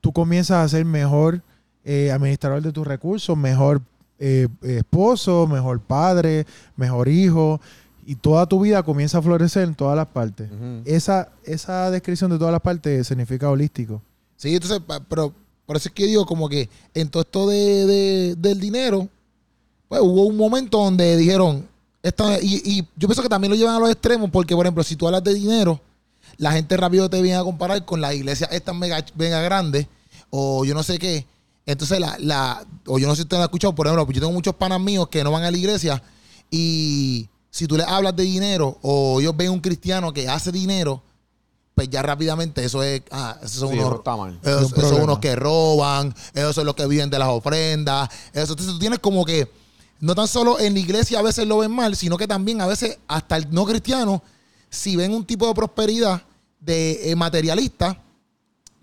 [0.02, 1.42] tú comienzas a ser mejor
[1.86, 3.82] eh, administrador de tus recursos, mejor
[4.20, 7.62] eh, esposo, mejor padre, mejor hijo,
[8.06, 10.50] y toda tu vida comienza a florecer en todas las partes.
[10.86, 14.02] Esa, esa descripción de todas las partes significa holístico.
[14.36, 15.34] Sí, entonces, pero
[15.66, 19.08] por eso es que digo como que en todo esto de, de- del dinero,
[19.88, 21.66] pues hubo un momento donde dijeron,
[22.04, 24.84] esto, y, y yo pienso que también lo llevan a los extremos, porque por ejemplo,
[24.84, 25.80] si tú hablas de dinero,
[26.38, 29.88] la gente rápido te viene a comparar con la iglesia estas mega, mega grandes,
[30.30, 31.26] o yo no sé qué.
[31.66, 34.20] Entonces, la, la, o yo no sé si usted lo ha escuchado, por ejemplo, yo
[34.22, 36.02] tengo muchos panas míos que no van a la iglesia
[36.50, 41.04] y si tú les hablas de dinero o ellos ven un cristiano que hace dinero,
[41.76, 44.40] pues ya rápidamente eso es, ah, esos son Sí, unos, eso está mal.
[44.44, 48.10] esos, un esos son unos que roban, esos son los que viven de las ofrendas.
[48.34, 48.54] Eso.
[48.54, 49.50] Entonces tú tienes como que,
[50.02, 52.68] no tan solo en la iglesia a veces lo ven mal, sino que también a
[52.68, 54.22] veces hasta el no cristiano,
[54.70, 56.22] si ven un tipo de prosperidad
[56.60, 57.98] de eh, materialista,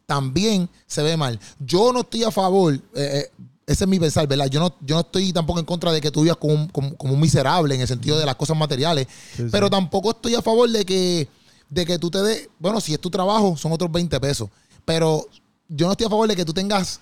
[0.07, 1.38] también se ve mal.
[1.59, 3.31] Yo no estoy a favor, eh, eh,
[3.66, 4.46] ese es mi pensar, ¿verdad?
[4.46, 6.96] Yo no, yo no estoy tampoco en contra de que tú vivas como un, como-
[6.96, 9.48] como un miserable en el sentido de las cosas materiales, Sí, sí.
[9.52, 11.28] pero tampoco estoy a favor de que,
[11.68, 14.48] de que tú te des, bueno, si es tu trabajo, son otros 20 pesos,
[14.87, 15.26] pero
[15.68, 17.00] yo no estoy a favor de que tú tengas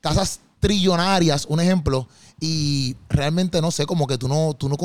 [0.00, 2.06] casas trillonarias, un ejemplo,
[2.40, 4.76] y realmente no sé, como que tú no, tú no,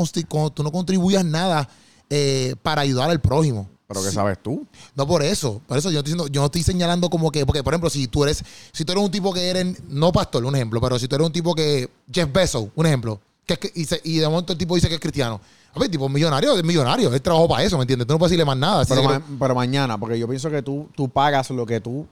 [0.51, 1.69] tú no contribuyas nada
[2.09, 3.69] eh, para ayudar al prójimo.
[3.87, 4.15] Pero ¿qué Sí.
[4.15, 4.65] sabes tú?
[4.95, 7.61] No por eso, por eso yo estoy diciendo, yo no estoy señalando como que, porque
[7.63, 10.55] por ejemplo, si tú eres, si tú eres un tipo que eres, no pastor, un
[10.55, 13.71] ejemplo, pero si tú eres un tipo que, Jeff Bezos, un ejemplo, que es que,
[13.75, 15.39] y, se- y de momento el tipo dice que es cristiano.
[15.75, 18.07] A ver, tipo millonario, es millonario, él trabajó para eso, ¿me entiendes?
[18.07, 18.85] Tú no puedes decirle más nada.
[18.85, 22.07] Pero, ma- pero mañana, porque yo pienso que tú, tú pagas lo que tú,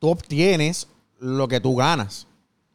[0.00, 0.88] tú obtienes
[1.20, 2.26] lo que tú ganas.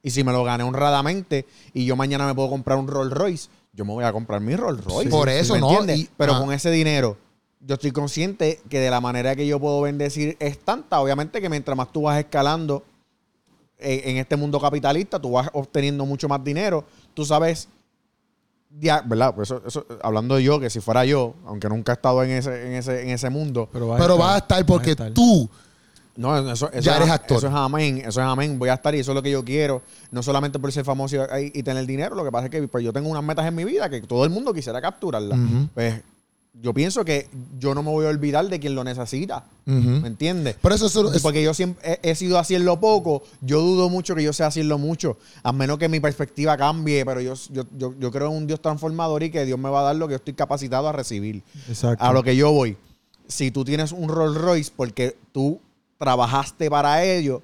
[0.02, 3.50] Y si me lo gané honradamente y yo mañana me puedo comprar un Rolls Royce,
[3.74, 5.10] yo me voy a comprar mi Rolls Royce.
[5.10, 5.70] Por eso, ¿Me ¿no?
[5.70, 6.00] entiendes?
[6.00, 6.40] Y- pero ah.
[6.40, 7.18] con ese dinero,
[7.60, 11.00] yo estoy consciente que de la manera que yo puedo bendecir es tanta.
[11.02, 12.84] Obviamente que mientras más tú vas escalando
[13.78, 16.86] eh, en este mundo capitalista, tú vas obteniendo mucho más dinero.
[17.14, 17.68] Tú sabes
[18.70, 19.34] dia- ¿verdad?
[19.36, 22.32] Pues eso, eso, hablando de yo, que si fuera yo, aunque nunca he estado en
[22.32, 25.14] ese, en ese, en ese mundo, Pero, pero vas a estar porque vas a estar.
[25.14, 25.50] tú,
[26.20, 27.38] no, eso, eso Ya es, eres actor.
[27.38, 28.60] Eso es amén, eso es amén.
[28.60, 29.82] Voy a estar y eso es lo que yo quiero.
[30.12, 32.84] No solamente por ser famoso y, y tener dinero, lo que pasa es que pues,
[32.84, 35.40] yo tengo unas metas en mi vida que todo el mundo quisiera capturarlas.
[35.74, 36.02] Pues
[36.62, 39.46] yo pienso que yo no me voy a olvidar de quien lo necesita.
[39.66, 40.56] ¿Me entiendes?
[40.56, 43.24] Por eso eso es- Porque yo siempre he, he sido hacerlo poco.
[43.40, 45.18] Yo dudo mucho que yo sea hacerlo mucho.
[45.44, 47.06] A menos que mi perspectiva cambie.
[47.06, 49.80] Pero yo, yo, yo, yo creo en un Dios transformador y que Dios me va
[49.82, 51.44] a dar lo que yo estoy capacitado a recibir.
[51.70, 52.04] Exacto.
[52.04, 52.76] A lo que yo voy.
[53.28, 55.62] Si tú tienes un Rolls Royce porque tú
[56.00, 57.44] trabajaste para ello,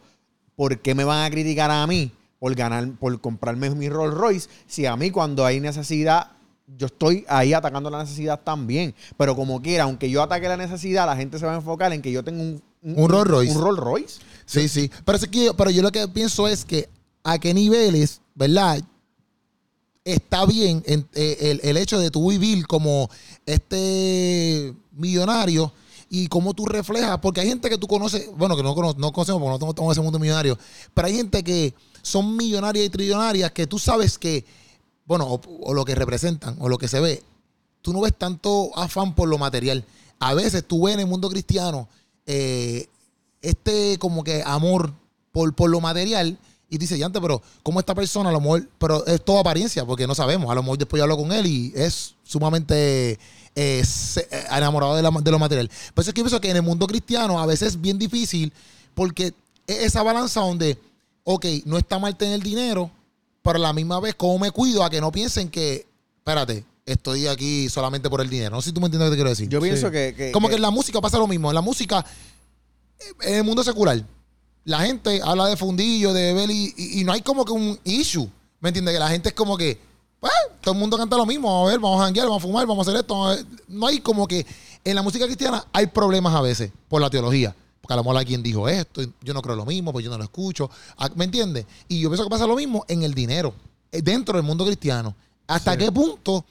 [0.55, 4.49] ¿por qué me van a criticar a mí por ganar, por comprarme mi Rolls Royce?
[4.65, 6.31] Si a mí cuando hay necesidad,
[6.77, 8.95] yo estoy ahí atacando la necesidad también.
[9.17, 12.01] Pero como quiera, aunque yo ataque la necesidad, la gente se va a enfocar en
[12.01, 13.55] que yo tengo un, Un Rolls Royce.
[13.55, 14.21] Un Rolls Royce.
[14.47, 14.89] Sí, sí.
[15.05, 16.89] Pero, es que, pero yo lo que pienso es que
[17.23, 18.79] a qué niveles, ¿verdad?
[20.03, 23.09] Está bien en- eh, el, el hecho de tú vivir como
[23.45, 25.73] este millonario
[26.09, 29.41] y cómo tú reflejas, porque hay gente que tú conoces, bueno, que no, no conocemos
[29.41, 30.57] porque no estamos en ese mundo millonario,
[30.93, 34.45] pero hay gente que son millonarias y trillonarias que tú sabes que,
[35.05, 37.23] bueno, o, o lo que representan, o lo que se ve,
[37.81, 39.85] tú no ves tanto afán por lo material.
[40.19, 41.87] A veces tú ves en el mundo cristiano
[42.25, 42.87] eh,
[43.41, 44.91] este como que amor
[45.31, 46.37] por, por lo material
[46.67, 49.85] y dice, ya antes, pero como esta persona a lo mejor, pero es toda apariencia,
[49.85, 53.19] porque no sabemos, a lo mejor después yo hablo con él y es sumamente
[53.55, 55.69] eh, se- eh, enamorado de, la- de lo material.
[55.93, 57.97] Por eso es que yo pienso que en el mundo cristiano a veces es bien
[57.97, 58.51] difícil
[58.93, 59.33] porque
[59.67, 60.77] es esa balanza donde,
[61.23, 62.91] ok, no está mal tener dinero,
[63.41, 65.85] pero a la misma vez, ¿cómo me cuido a que no piensen que,
[66.17, 68.51] espérate, estoy aquí solamente por el dinero?
[68.55, 69.49] No sé si tú me entiendes lo que te quiero decir.
[69.49, 69.91] Yo pienso Sí.
[69.93, 71.49] que, que- Como que- que en la música pasa lo mismo.
[71.49, 72.05] En la música,
[72.99, 74.03] eh, en el mundo secular,
[74.63, 77.79] la gente habla de fundillo, de beber y, y- y no hay como que un
[77.83, 78.27] issue.
[78.59, 78.93] ¿Me entiendes?
[78.95, 79.79] Que la gente es como que,
[80.29, 81.47] pues, todo el mundo canta lo mismo.
[81.51, 83.13] Vamos a ver, vamos a janguear, vamos a fumar, vamos a hacer esto.
[83.13, 83.45] vamos a ver.
[83.67, 84.45] No hay como que,
[84.83, 87.55] en la música cristiana hay problemas a veces por la teología.
[87.81, 90.17] Porque a lo mejor alguien dijo esto, yo no creo lo mismo, pues yo no
[90.17, 90.69] lo escucho.
[90.97, 91.65] Ah, ¿Me entiendes?
[91.87, 93.53] Y yo pienso que pasa lo mismo en el dinero,
[93.91, 95.15] eh, dentro del mundo cristiano.
[95.45, 95.77] ¿Hasta Sí.
[95.77, 96.43] qué punto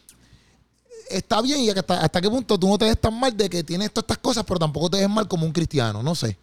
[1.10, 3.64] está bien y hasta, hasta qué punto tú no te ves tan mal de que
[3.64, 6.38] tienes todas estas cosas, pero tampoco te ves mal como un cristiano, no sé.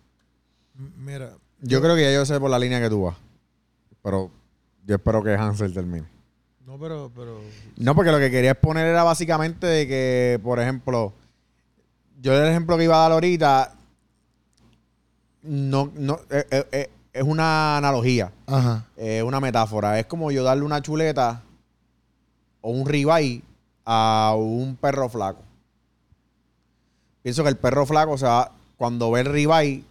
[0.98, 3.16] Mira, yo creo que ya yo sé por la línea que tú vas.
[4.04, 4.30] Pero
[4.86, 6.08] yo espero que Hansel termine.
[6.72, 7.42] No, pero, pero.
[7.76, 11.12] No, porque lo que quería exponer era básicamente de que, por ejemplo,
[12.22, 13.74] yo el ejemplo que iba a dar ahorita,
[15.42, 18.86] no, no, eh, eh, eh, es una analogía, Ajá.
[18.96, 20.00] es una metáfora.
[20.00, 21.44] Es como yo darle una chuleta
[22.62, 23.42] o un ribeye
[23.84, 25.42] a un perro flaco.
[27.22, 29.84] Pienso que el perro flaco, o sea, cuando ve el ribeye,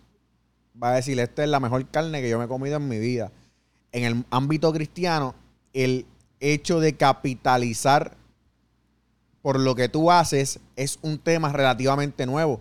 [0.83, 2.99] va a decir, esta es la mejor carne que yo me he comido en mi
[2.99, 3.31] vida.
[3.93, 5.35] En el ámbito cristiano,
[5.75, 6.07] el
[6.40, 8.16] hecho de capitalizar
[9.42, 12.61] por lo que tú haces es un tema relativamente nuevo.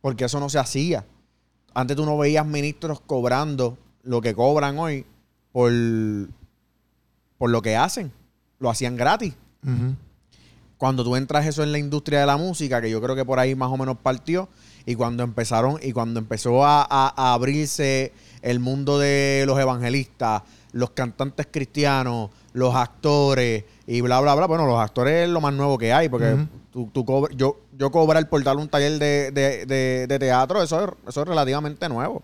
[0.00, 1.04] Porque eso no se hacía.
[1.74, 5.04] Antes tú no veías ministros cobrando lo que cobran hoy
[5.52, 5.70] por,
[7.36, 8.12] por lo que hacen.
[8.58, 9.34] Lo hacían gratis.
[10.78, 13.38] Cuando tú entras eso en la industria de la música, que yo creo que por
[13.38, 14.48] ahí más o menos partió,
[14.86, 20.42] y cuando empezaron, y cuando empezó a, a- a abrirse el mundo de los evangelistas,
[20.72, 24.46] los cantantes cristianos, los actores, y bla, bla, bla.
[24.46, 26.26] Bueno, los actores es lo más nuevo que hay, porque
[26.72, 30.84] tú, tú yo, yo cobrar por dar un taller de, de- de- de teatro, eso
[30.84, 32.22] es, eso es relativamente nuevo.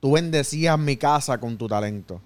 [0.00, 2.20] Tú bendecías mi casa con tu talento.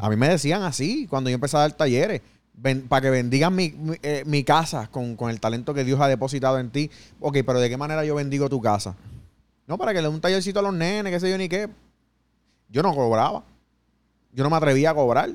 [0.00, 2.22] A mí me decían así cuando yo empecé a dar talleres.
[2.54, 5.98] ven- para que bendigan mi, mi, eh, mi casa con, con el talento que Dios
[6.00, 6.90] ha depositado en ti.
[7.18, 8.94] Ok, pero ¿de qué manera yo bendigo tu casa?
[9.66, 11.68] No, para que le dé un tallercito a los nenes, qué sé yo ni qué.
[12.68, 13.42] Yo no cobraba.
[14.32, 15.30] Yo no me atrevía a cobrar.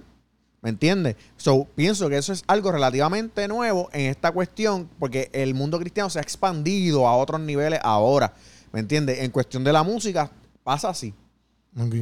[0.62, 1.16] ¿Me entiendes?
[1.38, 6.10] So, pienso que eso es algo relativamente nuevo en esta cuestión, porque el mundo cristiano
[6.10, 8.34] se ha expandido a otros niveles ahora.
[8.72, 9.20] ¿Me entiendes?
[9.20, 10.32] En cuestión de la música,
[10.64, 11.14] pasa así.
[11.80, 11.96] Ok.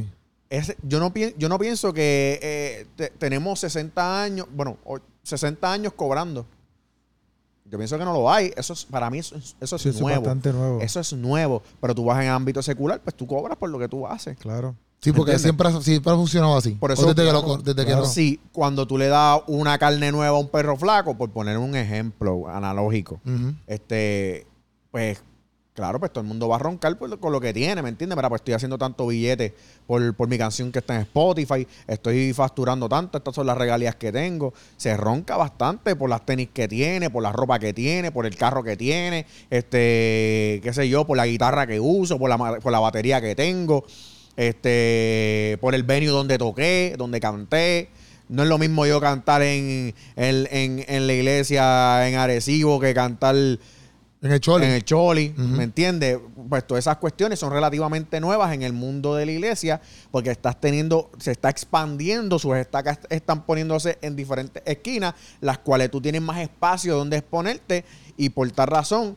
[0.48, 5.70] Es- yo, no yo no pienso que eh, te- tenemos 60 años, bueno, o- 60
[5.70, 6.46] años cobrando.
[7.66, 8.52] Yo pienso que no lo hay.
[8.56, 10.22] Eso es, para mí eso, es- eso es Sí, eso es nuevo.
[10.22, 10.80] bastante nuevo.
[10.80, 11.62] Eso es nuevo.
[11.80, 14.36] Pero tú vas en ámbito secular, pues tú cobras por lo que tú haces.
[14.38, 14.74] Claro.
[15.04, 15.42] Sí, porque ¿Entiendes?
[15.42, 16.70] siempre, ha- siempre ha funcionado así.
[16.70, 20.10] Por O eso, desde que, lo, desde que Sí, cuando tú le das una carne
[20.10, 23.20] nueva a un perro flaco, por poner un ejemplo analógico,
[23.66, 24.46] este,
[24.90, 25.22] pues,
[25.74, 28.16] claro, pues todo el mundo va a roncar por- con lo que tiene, ¿me entiendes?
[28.16, 29.54] Mira, pues estoy haciendo tanto billete
[29.86, 33.96] por, por mi canción que está en Spotify, estoy facturando tanto, estas son las regalías
[33.96, 34.54] que tengo.
[34.76, 38.36] Se ronca bastante por las tenis que tiene, por la ropa que tiene, por el
[38.36, 42.58] carro que tiene, este, qué sé yo, por la guitarra que uso, por la, ma-
[42.60, 43.84] por la batería que tengo,
[44.36, 47.90] este, por el venue donde toqué, donde canté.
[48.28, 52.94] No es lo mismo yo cantar en, en, en- en la iglesia en Arecibo que
[52.94, 53.58] cantar En
[54.32, 54.64] el chole.
[54.66, 55.34] en el Choli.
[55.36, 56.18] ¿me entiendes?
[56.48, 60.58] Pues todas esas cuestiones son relativamente nuevas en el mundo de la iglesia porque estás
[60.58, 66.22] teniendo, se está expandiendo, sus estacas están poniéndose en diferentes esquinas, las cuales tú tienes
[66.22, 67.84] más espacio donde exponerte
[68.16, 69.16] y por tal razón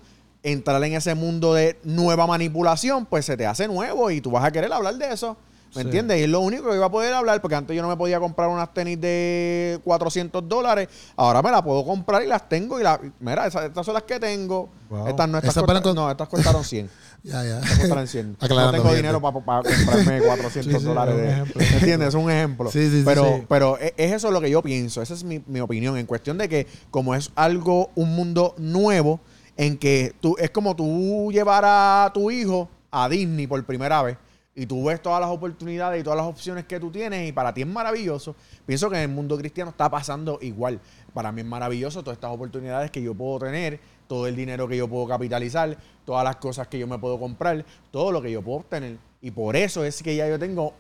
[0.52, 4.44] entrar en ese mundo de nueva manipulación, pues se te hace nuevo y tú vas
[4.46, 5.38] a querer hablar de eso.
[5.76, 5.88] ¿Me Sí.
[5.88, 6.20] entiendes?
[6.20, 8.20] Y es lo único que iba a poder hablar, porque antes yo no me podía
[8.22, 10.88] comprar unas tenis de 400 dólares.
[11.18, 12.80] Ahora me las puedo comprar y las tengo.
[12.80, 14.70] Y la, mira, esas, estas son las que tengo.
[14.90, 15.08] Wow.
[15.10, 16.90] Estas no, estas con- no, estas costaron 100.
[17.24, 17.60] Ya, ya.
[17.60, 18.38] Estas costaron 100.
[18.50, 21.16] no tengo dinero para comprarme 400 Sí, sí, dólares.
[21.18, 21.54] de-.
[21.60, 22.08] ¿Me entiendes?
[22.10, 22.72] Es un ejemplo.
[22.72, 25.02] Sí, sí, sí, pero, pero es es eso lo que yo pienso.
[25.02, 25.98] Esa es mi, mi opinión.
[25.98, 29.20] En cuestión de que, como es algo, un mundo nuevo,
[29.58, 34.18] en que tú, es como tú llevar a tu hijo a Disney por primera vez.
[34.56, 37.54] Y tú ves todas las oportunidades y todas las opciones que tú tienes y para
[37.54, 38.36] ti es maravilloso.
[38.66, 40.80] Pienso que en el mundo cristiano está pasando igual.
[41.14, 44.78] Para mí es maravilloso todas estas oportunidades que yo puedo tener, todo el dinero que
[44.78, 48.42] yo puedo capitalizar, todas las cosas que yo me puedo comprar, todo lo que yo
[48.42, 48.98] puedo obtener.
[49.22, 50.74] Y por eso es que ya yo tengo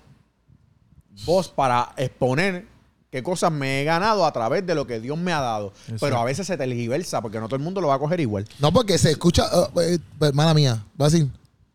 [1.25, 2.65] voz para exponer
[3.11, 5.73] qué cosas me he ganado a través de lo que Dios me ha dado.
[5.99, 8.47] Pero a veces se tergiversa porque no todo el mundo lo va a coger igual.
[8.59, 9.45] No, porque se escucha.
[9.45, 11.29] uh, eh, hermana mía, va a decir.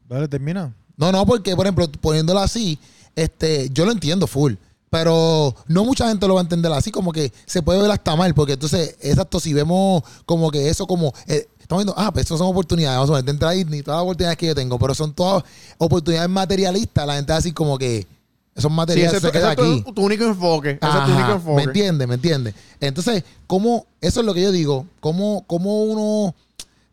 [0.08, 0.72] Dale, termina.
[0.96, 2.78] No, no, porque, por ejemplo, poniéndolo así,
[3.16, 4.54] este, yo lo entiendo full.
[4.90, 8.14] Pero no mucha gente lo va a entender así, como que se puede ver hasta
[8.14, 12.26] mal, porque entonces, exacto, si vemos como que eso como, eh, estamos viendo, ah, pues
[12.26, 14.78] eso son oportunidades, vamos a ver, dentro de Disney, todas las oportunidades que yo tengo,
[14.78, 15.44] pero son todas
[15.78, 18.06] oportunidades materialistas, la gente así como que,
[18.54, 19.84] esos Sí, materiales ese, se quedan es tu- aquí.
[19.94, 20.78] tu, único enfoque.
[20.80, 21.56] Ese es tu único enfoque.
[21.56, 22.08] ¿Me entiendes?
[22.08, 22.54] ¿Me entiendes?
[22.80, 26.34] Entonces, ¿cómo, eso es lo que yo digo, cómo, cómo uno,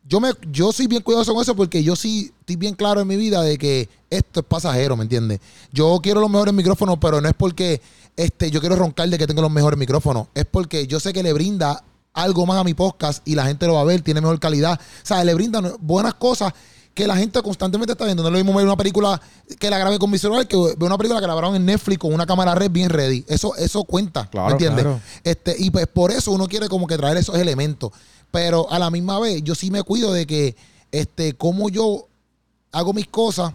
[0.07, 3.07] yo me, yo soy bien cuidadoso con eso porque yo sí estoy bien claro en
[3.07, 5.39] mi vida de que esto es pasajero, ¿me entiendes?
[5.71, 7.81] Yo quiero los mejores micrófonos, pero no es porque
[8.15, 11.23] este, yo quiero roncar de que tengo los mejores micrófonos, es porque yo sé que
[11.23, 14.19] le brinda algo más a mi podcast y la gente lo va a ver, tiene
[14.19, 16.53] mejor calidad, o sea, le brinda buenas cosas
[16.99, 18.23] que la gente constantemente está viendo.
[18.23, 19.21] No es lo mismo ver una película
[19.57, 21.97] que la grabé con mi celular que ver una película que la grabaron en Netflix
[21.97, 23.23] con una cámara red bien ready.
[23.29, 24.83] Eso, eso cuenta, Claro, ¿me entiendes?
[24.83, 24.99] claro.
[25.23, 27.91] Este, y pues por eso uno quiere como que traer esos elementos.
[28.31, 30.57] Pero a la misma vez, yo sí me cuido de que,
[30.91, 32.05] este, como yo
[32.73, 33.53] hago mis cosas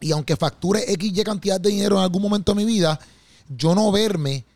[0.00, 2.98] y aunque facture X y cantidad de dinero en algún momento de mi vida,
[3.54, 4.46] yo no verme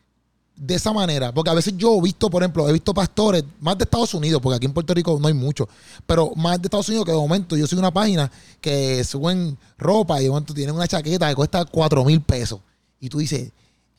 [0.58, 1.32] de esa manera.
[1.32, 4.40] Porque a veces yo he visto, por ejemplo, he visto pastores, más de Estados Unidos,
[4.42, 5.68] porque aquí en Puerto Rico no hay mucho,
[6.06, 10.20] pero más de Estados Unidos que de momento yo soy una página que suben ropa
[10.20, 12.60] y de momento tienen una chaqueta que cuesta 4 mil pesos.
[13.00, 13.50] Y tú dices,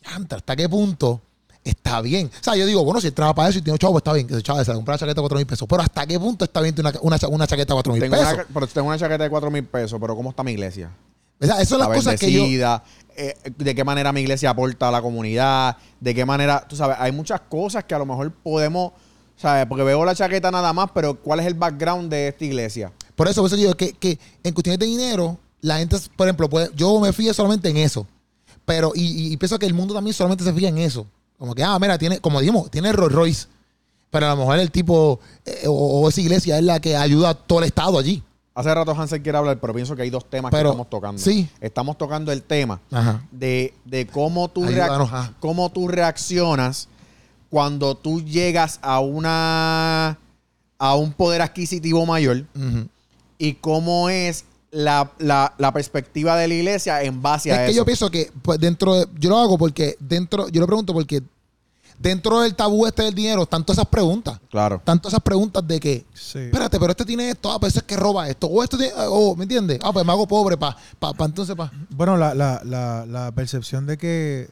[0.04, 1.22] "Yantra, ¿hasta qué punto
[1.64, 2.28] está bien?
[2.28, 4.14] O sea, yo digo, bueno, si él trabaja para eso y tiene un chavo, está
[4.14, 5.68] bien, que ese chavo se compra la chaqueta de 4 mil pesos.
[5.70, 8.34] Pero ¿hasta qué punto está bien una, una, una chaqueta de 4 mil pesos?
[8.34, 10.92] una, pero tengo una chaqueta de 4 mil pesos, pero ¿cómo está mi iglesia?
[11.42, 12.44] O sea, esas son las Está cosas que yo...
[13.20, 16.98] eh, de qué manera mi iglesia aporta a la comunidad, de qué manera, tú sabes,
[17.00, 18.94] hay muchas cosas que a lo mejor podemos,
[19.36, 19.66] ¿sabes?
[19.68, 22.92] Porque veo la chaqueta nada más, pero ¿cuál es el background de esta iglesia?
[23.16, 26.50] Por eso, por eso digo que, que en cuestiones de dinero, la gente, por ejemplo,
[26.50, 28.08] puede- yo me fío solamente en eso.
[28.66, 31.06] Pero, y pienso que el mundo también solamente se fija en eso.
[31.38, 33.48] Como que, ah, mira, tiene, como dijimos, tiene Rolls Royce.
[34.12, 37.30] Pero a lo mejor el tipo, eh, o, o esa iglesia es la que ayuda
[37.30, 38.22] a todo el estado allí.
[38.56, 41.22] Hace rato Hansel quiere hablar, pero pienso que hay dos temas Pero, que estamos tocando.
[41.22, 41.48] sí.
[41.62, 43.22] Estamos tocando el tema Ajá.
[43.32, 45.10] de, de cómo, tú Ayúdanos
[45.40, 46.88] cómo tú reaccionas
[47.50, 50.18] cuando tú llegas a una
[50.78, 52.46] a un poder adquisitivo mayor
[53.38, 57.72] y cómo es la, la- la perspectiva de la iglesia en base a Es que
[57.72, 57.78] eso.
[57.78, 61.22] yo pienso que pues, dentro de, yo lo hago porque dentro, yo lo pregunto porque
[62.00, 64.82] dentro del tabú este del dinero, tanto esas preguntas, Claro.
[64.84, 66.40] tanto esas preguntas de que, Sí.
[66.40, 69.36] espérate, pero este tiene esto, ah, pues es que roba esto, o esto tiene, o,
[69.36, 69.80] ¿me entiendes?
[69.84, 71.72] Ah, pues me hago pobre para pa, pa- entonces pa.
[71.90, 74.50] Bueno, la, la, la, la percepción de que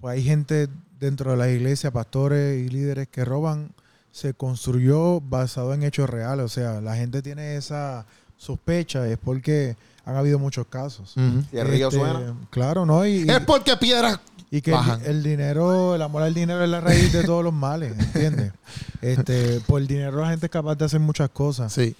[0.00, 3.72] pues, hay gente dentro de la iglesia, pastores y líderes que roban,
[4.10, 6.44] se construyó basado en hechos reales.
[6.44, 8.04] O sea, la gente tiene esa
[8.36, 11.14] sospecha, es porque han habido muchos casos.
[11.52, 12.34] Y el río Este, suena.
[12.50, 13.06] Claro, ¿no?
[13.06, 14.18] Y, y- Es porque piedras
[14.50, 15.00] y que el, bajan.
[15.04, 18.52] el dinero, el amor al dinero es la raíz de todos los males, ¿entiendes?
[19.00, 21.72] Este, por el dinero la gente es capaz de hacer muchas cosas.
[21.72, 21.94] Sí.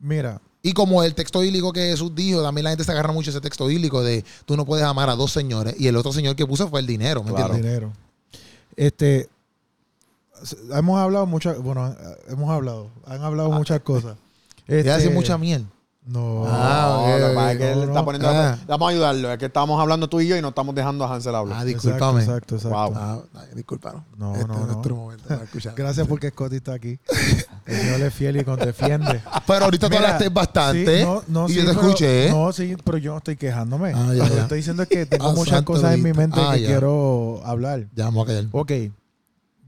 [0.00, 3.30] Mira, Y como el texto bíblico que Jesús dijo, también la gente se agarra mucho
[3.30, 5.76] ese texto bíblico de tú no puedes amar a dos señores.
[5.78, 7.54] Y el otro señor que puso fue el dinero, ¿me Claro.
[7.54, 7.92] el dinero.
[8.76, 9.28] Este,
[10.72, 11.94] hemos hablado muchas, bueno,
[12.28, 14.16] hemos hablado, han hablado muchas cosas.
[14.66, 15.66] Este, hace mucha miel.
[16.06, 16.44] No.
[16.46, 18.04] Ah, No, ok, lo que pasa es ok, que él no, está no.
[18.04, 18.58] poniendo Ah.
[18.66, 19.32] Vamos a ayudarlo.
[19.32, 21.56] Es que estamos hablando tú y yo y no estamos dejando a Hansel hablar.
[21.58, 22.20] Ah, Exacto, discúlpame.
[22.20, 22.76] Exacto, exacto.
[22.78, 22.92] Wow.
[22.94, 23.18] Ah,
[23.54, 24.02] discúlpanos.
[24.18, 24.66] No, este no, es no.
[24.66, 25.74] nuestro momento para escuchar.
[25.74, 26.98] Gracias porque Scotty está aquí.
[27.66, 29.22] El Señor es fiel y con defiende.
[29.46, 30.98] Pero ahorita tú Mira, hablaste bastante.
[30.98, 32.26] sí, no, no, y sí, yo te pero- escuché.
[32.26, 32.30] ¿eh?
[32.30, 33.92] No, sí, pero yo no estoy quejándome.
[33.94, 34.42] Ah, ya, Lo que ya.
[34.42, 36.66] estoy diciendo es que tengo Ah, muchas cosas en mi mente Ah, que ya.
[36.66, 37.86] quiero hablar.
[37.94, 38.44] Ya vamos a callar.
[38.52, 38.72] Ok.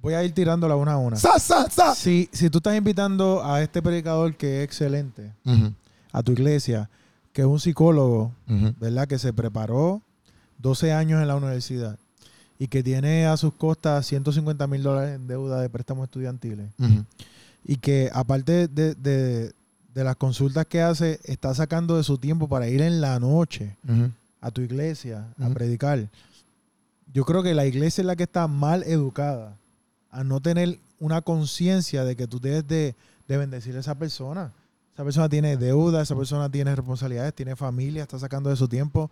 [0.03, 1.16] Voy a ir tirándola una a una.
[1.16, 1.94] ¡Sa, sa, sa!
[1.94, 5.72] Si, si tú estás invitando a este predicador que es excelente, Ujú,
[6.16, 6.88] a tu iglesia,
[7.33, 8.33] que es un psicólogo.
[8.81, 9.07] ¿verdad?
[9.07, 10.00] Que se preparó
[10.59, 11.98] 12 años en la universidad
[12.59, 16.70] y que tiene a sus costas 150 mil dólares en deuda de préstamos estudiantiles
[17.64, 19.52] y que aparte de, de-
[19.94, 23.76] de las consultas que hace, está sacando de su tiempo para ir en la noche
[24.42, 26.09] a tu iglesia a predicar.
[27.14, 29.57] Yo creo que la iglesia es la que está mal educada
[30.11, 32.94] a no tener una conciencia de que tú debes de,
[33.29, 34.52] de bendecir a esa persona.
[34.96, 39.11] Esa persona tiene deuda, esa persona tiene responsabilidades, tiene familia, está sacando de su tiempo.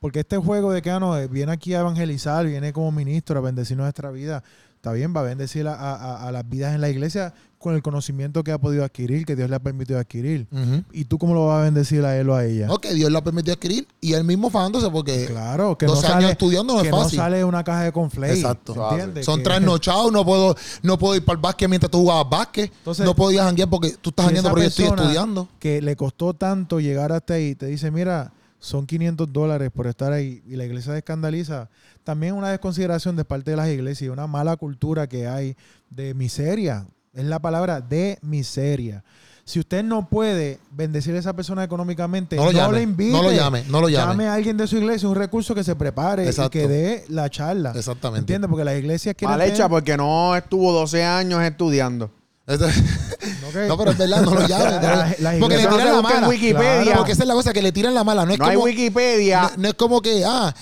[0.00, 3.40] Porque este juego de que ah, eh, viene aquí a evangelizar, viene como ministro a
[3.40, 4.42] bendecir nuestra vida,
[4.80, 7.82] está bien, va a bendecir a, a- a las vidas en la iglesia con el
[7.82, 10.46] conocimiento que ha podido adquirir, que Dios le ha permitido adquirir.
[10.92, 12.68] ¿Y tú cómo lo vas a bendecir a él o a ella?
[12.72, 16.06] Ok, Dios lo ha permitido adquirir y él mismo fajándose porque Claro, que no 12
[16.06, 17.18] años sale, estudiando no es que no fácil.
[17.18, 18.30] sale una caja de conflay.
[18.30, 18.88] Exacto.
[18.92, 19.26] ¿entiendes?
[19.26, 22.72] son Que- trasnochados, no puedo, no puedo ir para el básquet mientras tú jugabas básquet.
[22.78, 25.48] Entonces, no a janguear porque tú estás jangueando porque yo estoy estudiando.
[25.58, 30.12] Que le costó tanto llegar hasta ahí, te dice, mira, son 500 dólares por estar
[30.12, 31.68] ahí y la iglesia se escandaliza.
[32.04, 35.56] También una desconsideración de parte de las iglesias y una mala cultura que hay
[35.88, 36.86] de miseria.
[37.12, 39.02] Es la palabra de miseria.
[39.44, 43.10] Si usted no puede bendecir a esa persona económicamente, No no, lo llame, le invite.
[43.12, 44.12] no lo llame, no lo llame.
[44.12, 46.56] Llame a alguien de su iglesia, un recurso que se prepare Exacto.
[46.56, 47.72] y que dé la charla.
[47.74, 48.20] Exactamente.
[48.20, 48.48] ¿Entiendes?
[48.48, 52.12] Porque las iglesias quieren Mal hecha tener- porque no estuvo 12 años estudiando.
[53.68, 56.28] No, pero es verdad, no lo Las- las porque le no tiran la mala.
[56.28, 56.82] Wikipedia.
[56.82, 56.98] Claro.
[56.98, 58.24] Porque esa es la cosa, que le tiran la mala.
[58.24, 59.42] No es No hay Wikipedia.
[59.42, 60.54] No, no es como que, ah,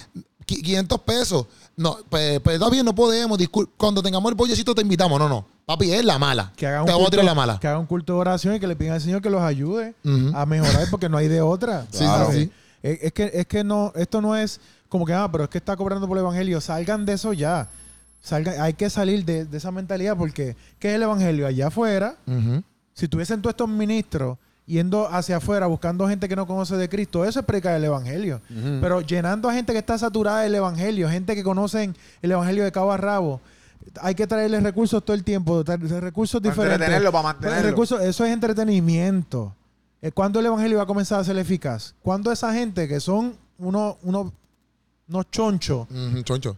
[0.47, 1.47] qui- 500 pesos.
[1.77, 3.39] No, pues, pues está bien, no podemos.
[3.39, 5.19] discul- Cuando tengamos el bollecito te invitamos.
[5.19, 5.47] No, no.
[5.67, 6.53] Papi, es la mala.
[6.57, 7.59] que haga un te vamos a culto, tirar la mala.
[7.61, 9.95] que haga un culto de oración y que le pidan al Señor que los ayude
[10.35, 11.87] a mejorar porque no hay de otra.
[11.93, 12.35] Sí, ¿sabes?
[12.35, 12.53] sí, sí.
[12.83, 15.59] Es, es que es que no esto no es como que ah, pero es que
[15.59, 17.69] está cobrando por el evangelio, salgan de eso ya.
[18.29, 22.17] Salgan, hay que salir de, de esa mentalidad porque ¿qué es el evangelio allá afuera?
[22.27, 22.63] Ujú.
[22.93, 27.25] Si tuviesen todos estos ministros yendo hacia afuera buscando gente que no conoce de Cristo,
[27.25, 28.43] eso es predicar el evangelio.
[28.83, 32.71] Pero llenando a gente que está saturada del evangelio, gente que conocen el evangelio de
[32.73, 33.41] cabo a rabo,
[34.03, 36.75] hay que traerles recursos todo el tiempo, recursos Para diferentes.
[36.81, 37.71] entretenerlo, para Pues, mantenerlo.
[37.71, 39.55] recursos- eso es entretenimiento.
[40.03, 41.95] Eh, ¿Cuándo el evangelio va a comenzar a ser eficaz?
[42.03, 44.33] ¿Cuándo esa gente que son unos, unos,
[45.09, 45.89] unos chonchos
[46.25, 46.57] Choncho.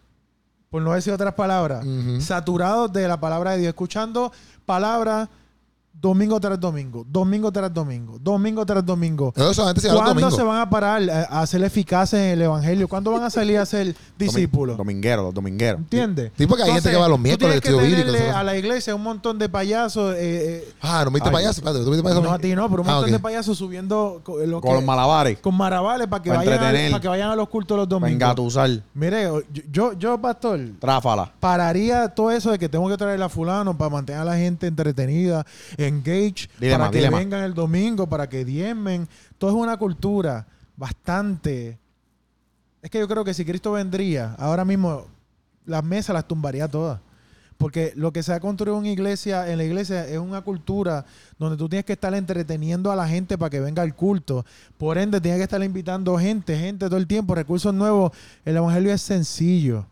[0.71, 1.85] Por no decir otras palabras,
[2.21, 4.33] saturados de la palabra de Dios, escuchando
[4.65, 5.29] palabras
[5.93, 9.35] domingo tras domingo, domingo tras domingo, domingo tras domingo.
[9.37, 10.31] Eso ¿Cuándo domingo.
[10.31, 12.89] se van a parar a, a ser eficaces en el evangelio?
[12.89, 14.79] ¿Cuándo van a salir a ser discípulos?
[14.79, 15.79] Domingueros, los domingueros.
[15.81, 16.33] ¿Entiendes?
[16.39, 18.95] Sí, porque hay gente que va los miércoles, tú tienes estudio bíblico, a la iglesia
[18.95, 20.15] un montón de payasos.
[20.15, 22.23] eh, eh, Ah, no me viste Ay, payaso, espérate, ¿tú viste payaso?
[22.23, 24.85] no a ti no, pero un Ah, montón de payasos subiendo lo Con que- los
[24.85, 25.39] malabares.
[25.41, 26.91] con maravales para que, Para vayan a, entretener.
[26.93, 28.13] para que vayan a los cultos los domingos.
[28.13, 28.71] engatusar.
[28.95, 31.31] Mire, yo, yo, yo, pastor, Tráfala.
[31.41, 34.67] pararía todo eso de que tengo que traer a fulano para mantener a la gente
[34.67, 35.45] entretenida,
[35.87, 39.09] engage, para que vengan el domingo, para que diezmen.
[39.39, 41.79] Todo es una cultura bastante...
[42.83, 45.07] Es que yo creo que si Cristo vendría, ahora mismo
[45.67, 47.01] las mesas las tumbaría todas.
[47.61, 51.05] Porque lo que se ha construido en, iglesia, en la iglesia es una cultura
[51.39, 54.47] donde tú tienes que estar entreteniendo a la gente para que venga al culto.
[54.79, 58.13] Por ende, tienes que estar invitando gente, gente todo el tiempo, recursos nuevos.
[58.47, 59.85] El evangelio es sencillo.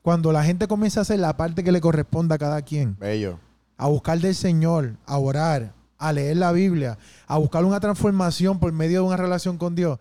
[0.00, 3.40] Cuando la gente comienza a hacer la parte que le corresponde a cada quien, Bello.
[3.78, 8.72] A buscar del Señor, a orar, a leer la Biblia, a buscar una transformación por
[8.72, 9.98] medio de una relación con Dios,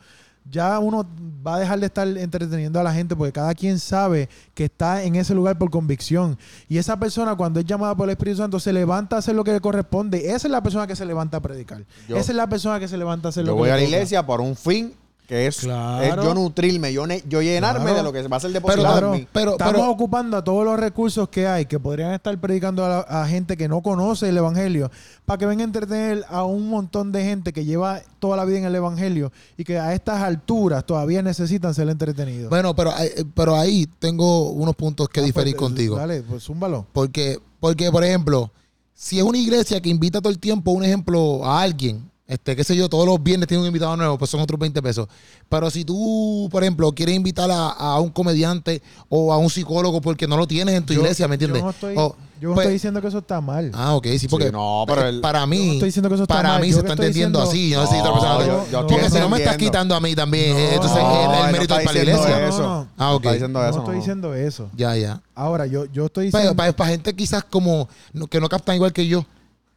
[0.50, 1.06] ya uno
[1.46, 5.04] va a dejar de estar entreteniendo a la gente porque cada quien sabe que está
[5.04, 6.38] en ese lugar por convicción.
[6.70, 9.44] Y esa persona cuando es llamada por el Espíritu Santo se levanta a hacer lo
[9.44, 10.20] que le corresponde.
[10.34, 11.84] Esa es la persona que se levanta a predicar.
[12.08, 13.74] Yo- Esa es la persona que se levanta a hacer Yo lo que voy le
[13.74, 14.94] a la iglesia por un fin
[15.28, 16.04] que es, Claro.
[16.22, 17.98] es yo nutrirme, yo, ne- yo llenarme Claro.
[17.98, 19.28] de lo que va a ser Pero, depositado Claro, en mí.
[19.34, 22.90] pero, estamos pero, ocupando a todos los recursos que hay que podrían estar predicando a,
[22.90, 24.90] la- a gente que no conoce el evangelio
[25.26, 28.60] para que venga a entretener a un montón de gente que lleva toda la vida
[28.60, 32.50] en el evangelio y que a estas alturas todavía necesitan ser entretenidos.
[32.50, 32.94] bueno, pero,
[33.34, 35.98] pero ahí tengo unos puntos que Ah, diferir pues, contigo.
[35.98, 36.88] Dale, pues zúmbalo.
[36.94, 38.50] Porque, porque, por ejemplo,
[38.94, 42.64] si es una iglesia que invita todo el tiempo, un ejemplo, a alguien, este, qué
[42.64, 45.08] sé yo, todos los viernes tiene un invitado nuevo, pues son otros 20 pesos.
[45.48, 50.02] Pero si tú, por ejemplo, quieres invitar a, a un comediante o a un psicólogo
[50.02, 51.60] porque no lo tienes en tu Yo- iglesia, ¿me entiendes?
[51.62, 53.72] Yo no estoy, O, yo no pues, estoy diciendo que eso está mal.
[53.74, 56.16] Ah, ok, sí, porque Sí, no, pero el- para Yo mí, no estoy diciendo que
[56.16, 56.62] eso está para mal.
[56.62, 57.70] mí Yo se está estoy entendiendo diciendo- así.
[57.70, 59.58] Yo no sé si otra No, persona- yo- yo porque estoy si no me estás
[59.58, 61.94] quitando a mí también, No, eh, entonces no, eh, el no mérito está es para
[61.94, 62.48] la iglesia.
[62.48, 62.60] eso.
[62.62, 63.24] No, no, Ah, No ok.
[63.32, 64.00] diciendo no eso, estoy no.
[64.02, 64.70] diciendo eso.
[64.76, 65.22] Ya, ya.
[65.34, 66.54] Ahora, yo, yo estoy diciendo...
[66.56, 67.88] Para, para, gente quizás como
[68.30, 69.24] que no captan igual que yo,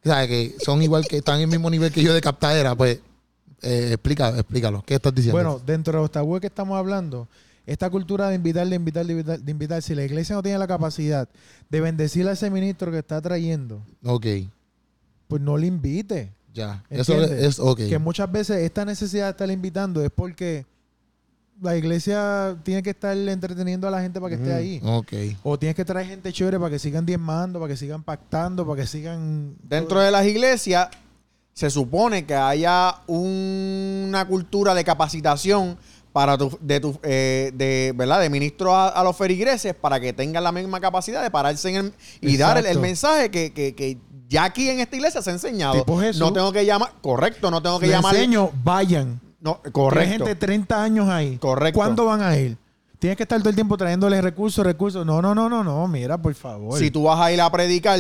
[0.02, 2.74] o sea, que son igual que están en el mismo nivel que yo de captadera,
[2.74, 3.00] pues
[3.62, 4.82] eh, explica, explícalo.
[4.86, 5.36] ¿Qué estás diciendo?
[5.36, 7.28] Bueno, dentro de los tabúes que estamos hablando,
[7.66, 10.58] esta cultura de invitar, de invitar, de invitar, de invitar, si la iglesia no tiene
[10.58, 11.28] la capacidad
[11.68, 14.26] de bendecir a ese ministro que está trayendo, ok,
[15.28, 16.32] pues no le invite.
[16.54, 16.82] ya.
[16.88, 17.80] Eso es, ok.
[17.88, 20.64] Que muchas veces esta necesidad de estar invitando es porque
[21.62, 24.80] la iglesia tiene que estar entreteniendo a la gente para que esté ahí.
[24.84, 25.12] Ok.
[25.42, 28.80] O tienes que traer gente chévere para que sigan diezmando, para que sigan pactando, para
[28.82, 29.56] que sigan...
[29.62, 30.88] Dentro de las iglesias
[31.52, 35.76] se supone que haya una cultura de capacitación
[36.12, 38.20] para tu, de tu, eh, de, ¿verdad?
[38.20, 41.76] de ministros a, a los feligreses para que tengan la misma capacidad de pararse en
[41.76, 43.98] el, y dar el, mensaje que, que- que
[44.28, 45.74] ya aquí en esta iglesia se ha enseñado.
[45.74, 46.20] Tipo Jesús.
[46.20, 48.14] No tengo que llamar, correcto, no tengo que llamar.
[48.14, 49.20] enseño, vayan.
[49.40, 49.72] No, Correcto.
[49.72, 50.10] correcto.
[50.10, 51.36] gente de 30 años ahí.
[51.38, 51.78] Correcto.
[51.78, 52.56] ¿Cuándo van a ir?
[52.98, 55.06] Tienes que estar todo el tiempo trayéndoles recursos, recursos.
[55.06, 55.88] No, no, no, no, no.
[55.88, 56.78] Mira, por favor.
[56.78, 57.98] Si tú vas a ir a predicar,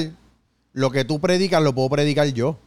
[0.74, 2.58] lo que tú predicas lo puedo predicar yo.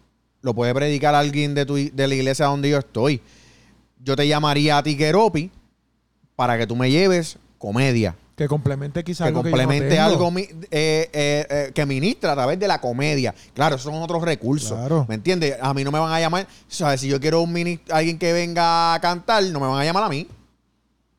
[0.41, 3.21] Lo puede predicar alguien de, tu, de la iglesia donde yo estoy.
[4.03, 5.51] Yo te llamaría a ti, Keropi,
[6.35, 8.15] para que tú me lleves comedia.
[8.35, 11.85] Que complemente quizás que algo complemente que yo no algo mi- eh, eh, eh, que
[11.85, 13.33] ministra a través de la comedia.
[13.53, 14.75] Claro, esos son otros recursos.
[14.77, 15.05] Claro.
[15.07, 15.55] ¿Me entiendes?
[15.61, 16.47] A mí no me van a llamar.
[16.67, 17.01] ¿sabes?
[17.01, 20.03] Si yo quiero un mini- alguien que venga a cantar, no me van a llamar
[20.03, 20.27] a mí.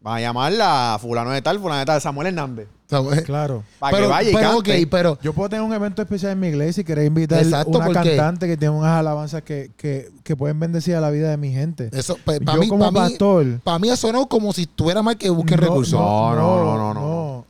[0.01, 2.69] Van a llamar a fulano de tal, fulano de tal, Samuel Hernández.
[2.91, 3.65] O eh, Claro.
[3.79, 4.83] Para pero, que vaya y pero, cante.
[4.83, 7.71] ok, pero Yo puedo tener un evento especial en mi iglesia y querer invitar Exacto,
[7.79, 11.31] una porque- cantante que tiene unas alabanzas que, que, que pueden bendecir a la vida
[11.31, 11.89] de mi gente.
[11.93, 13.61] eso, para yo mí, como pa' mí, pastor...
[13.65, 15.99] pa' mí ha sonado como si estuviera mal que busquen recursos.
[15.99, 16.95] no, no, no, no,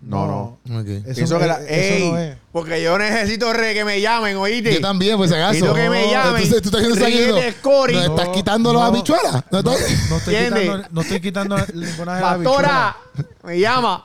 [0.06, 0.80] no, no, no.
[0.80, 0.86] Ok.
[0.88, 2.36] Eso, Pienso que la- eso no es.
[2.52, 4.74] Porque yo necesito re que me llamen, oíste.
[4.74, 5.56] Yo también, pues acaso.
[5.58, 6.42] Y tú que me llamen.
[6.42, 7.54] Entonces tú estás.
[7.62, 7.94] Cory.
[7.94, 9.44] ¿Nos estás No, quitando las habichuelas?
[9.50, 12.96] ¿No No, estás- no estoy quitando, no estoy quitando ninguna de las Pastora,
[13.44, 14.04] me llama.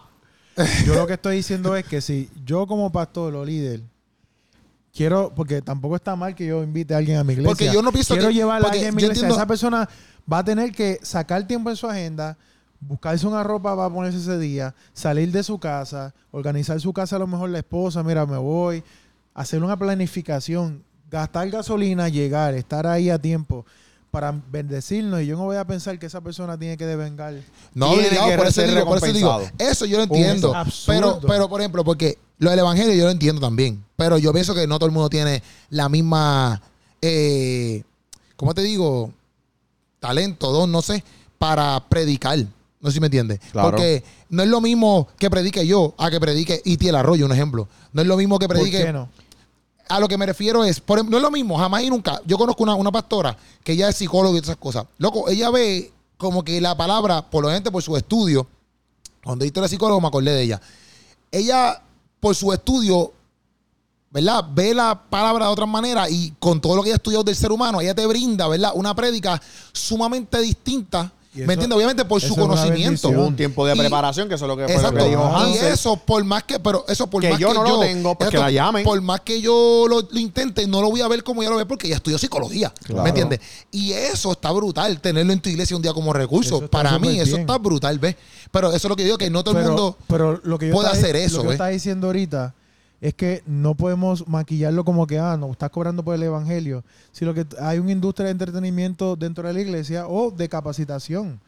[0.56, 0.86] habichuelas.
[0.86, 3.82] Yo lo que estoy diciendo es que si yo como pastor o líder
[4.93, 7.50] quiero, porque tampoco está mal que yo invite a alguien a mi iglesia.
[7.50, 9.22] Porque yo no pienso quiero que- llevar a alguien a mi iglesia.
[9.24, 9.88] entiendo- Esa persona
[10.32, 12.38] va a tener que sacar tiempo en su agenda,
[12.80, 17.20] buscarse una ropa para ponerse ese día, salir de su casa, organizar su casa a
[17.20, 18.84] lo mejor la esposa, mira, me voy,
[19.34, 23.66] hacer una planificación, gastar gasolina, llegar, estar ahí a tiempo
[24.12, 27.36] para bendecirnos y yo no voy a pensar que esa persona tiene que devengar.
[27.74, 29.42] No, obligado, por eso digo, por eso digo.
[29.58, 30.54] Eso yo lo entiendo.
[30.66, 30.84] es.
[30.88, 33.84] Pero, pero, por ejemplo, porque lo del evangelio yo lo entiendo también.
[33.96, 36.62] Pero yo pienso que no todo el mundo tiene la misma,
[37.02, 37.84] eh,
[38.36, 39.14] ¿cómo te digo?
[40.00, 41.04] Talento, don, no sé,
[41.38, 42.40] para predicar.
[42.80, 43.40] No sé si me entiendes.
[43.52, 43.72] Claro.
[43.72, 47.32] Porque no es lo mismo que predique yo a que predique Iti el Arroyo, un
[47.32, 47.68] ejemplo.
[47.92, 48.86] No es lo mismo que ¿Por predique.
[48.86, 49.10] qué no?
[49.90, 52.22] A lo que me refiero es, por ejemplo, no es lo mismo, jamás y nunca.
[52.26, 54.86] Yo conozco una, una pastora que ella es psicóloga y esas cosas.
[55.00, 58.46] Loco, ella ve como que la palabra, por lo gente por su estudio,
[59.24, 60.62] cuando yo era psicólogo me acordé de ella.
[61.32, 61.82] Ella,
[62.20, 63.14] por su estudio,
[64.12, 64.46] ¿verdad?
[64.54, 67.36] Ve la palabra de otra manera y con todo lo que ella ha estudiado del
[67.36, 68.72] ser humano, ella te brinda, ¿verdad?
[68.76, 71.12] Una prédica sumamente distinta.
[71.34, 71.76] ¿Me entiendes?
[71.76, 73.10] Obviamente por su conocimiento.
[73.10, 74.98] Hubo un tiempo de Y- preparación, que eso es lo que fue Exacto.
[74.98, 75.48] lo que dijo Ajá.
[75.48, 75.74] Y Hansel.
[75.74, 78.16] eso, por más que, pero eso por Que más yo que no lo yo, tengo,
[78.16, 78.84] pues que exacto, la llamen.
[78.84, 81.58] Por más que yo lo, lo intente, no lo voy a ver como ella lo
[81.58, 82.74] ve porque ella estudió psicología.
[82.84, 83.04] Claro.
[83.04, 83.40] ¿Me entiendes?
[83.72, 86.56] Y eso está brutal, tenerlo en tu iglesia un día como recurso.
[86.64, 88.16] Está Para mí, eso está brutal, ¿ves?
[88.52, 89.98] Pero eso es lo que digo, que no todo el mundo.
[90.08, 92.56] pero lo que yo puede hacer eso, Lo que estaba diciendo ahorita
[93.02, 96.84] es que no podemos maquillarlo como que, ah, no, estás cobrando por el evangelio.
[97.12, 101.39] Sino que hay una industria de entretenimiento dentro de la iglesia o de capacitación.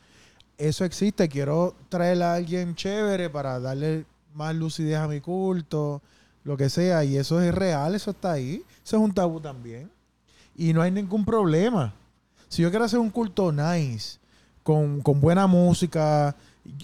[0.58, 1.28] Eso existe.
[1.28, 6.02] Quiero traer a alguien chévere para darle más lucidez a mi culto,
[6.44, 7.04] lo que sea.
[7.04, 8.64] Y eso es real, eso está ahí.
[8.86, 9.92] Eso es un tabú también.
[10.56, 11.94] Y no hay ningún problema.
[12.48, 14.20] Si yo quiero hacer un culto nice,
[14.64, 16.36] con, con buena música,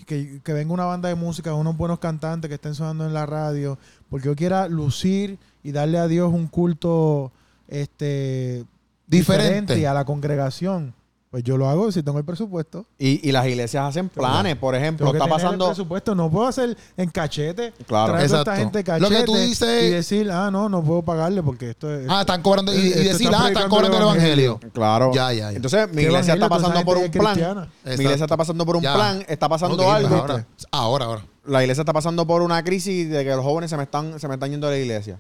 [0.06, 3.26] que, que venga una banda de música, unos buenos cantantes que estén sonando en la
[3.26, 3.78] radio,
[4.10, 7.32] porque yo quiera lucir y darle a Dios un culto
[7.68, 8.66] este
[9.08, 9.80] Diferente.
[9.80, 10.94] y a la congregación,
[11.30, 12.86] pues yo lo hago si tengo el presupuesto.
[12.98, 15.66] Y, y las iglesias hacen planes, por ejemplo, Tengo que está tener el pasando...
[15.68, 18.14] presupuesto, no puedo hacer en cachete, Claro.
[18.14, 18.60] traer a esta Exacto.
[18.60, 21.94] gente Lo cachete que tú dices- y decir, ah, no, no puedo pagarle porque esto
[21.94, 22.08] es...
[22.10, 22.74] Ah, están cobrando.
[22.74, 24.60] Y, y Esto decir, está ah, están predicando cobrando el el evangelio.
[24.74, 25.12] Claro.
[25.14, 25.56] Ya, ya, ya.
[25.58, 26.48] Entonces, mi ¿Qué iglesia está evangelio?
[26.48, 27.36] Toda esa pasando por un plan.
[27.36, 27.42] Mi
[27.92, 28.02] Exacto.
[28.02, 28.94] iglesia está pasando por un Ya.
[28.96, 30.16] plan, está pasando Ok, algo.
[30.16, 31.22] Ahora, ahora, ahora.
[31.46, 34.28] La iglesia está pasando por una crisis de que los jóvenes se me están, se
[34.28, 35.20] me están yendo de la iglesia.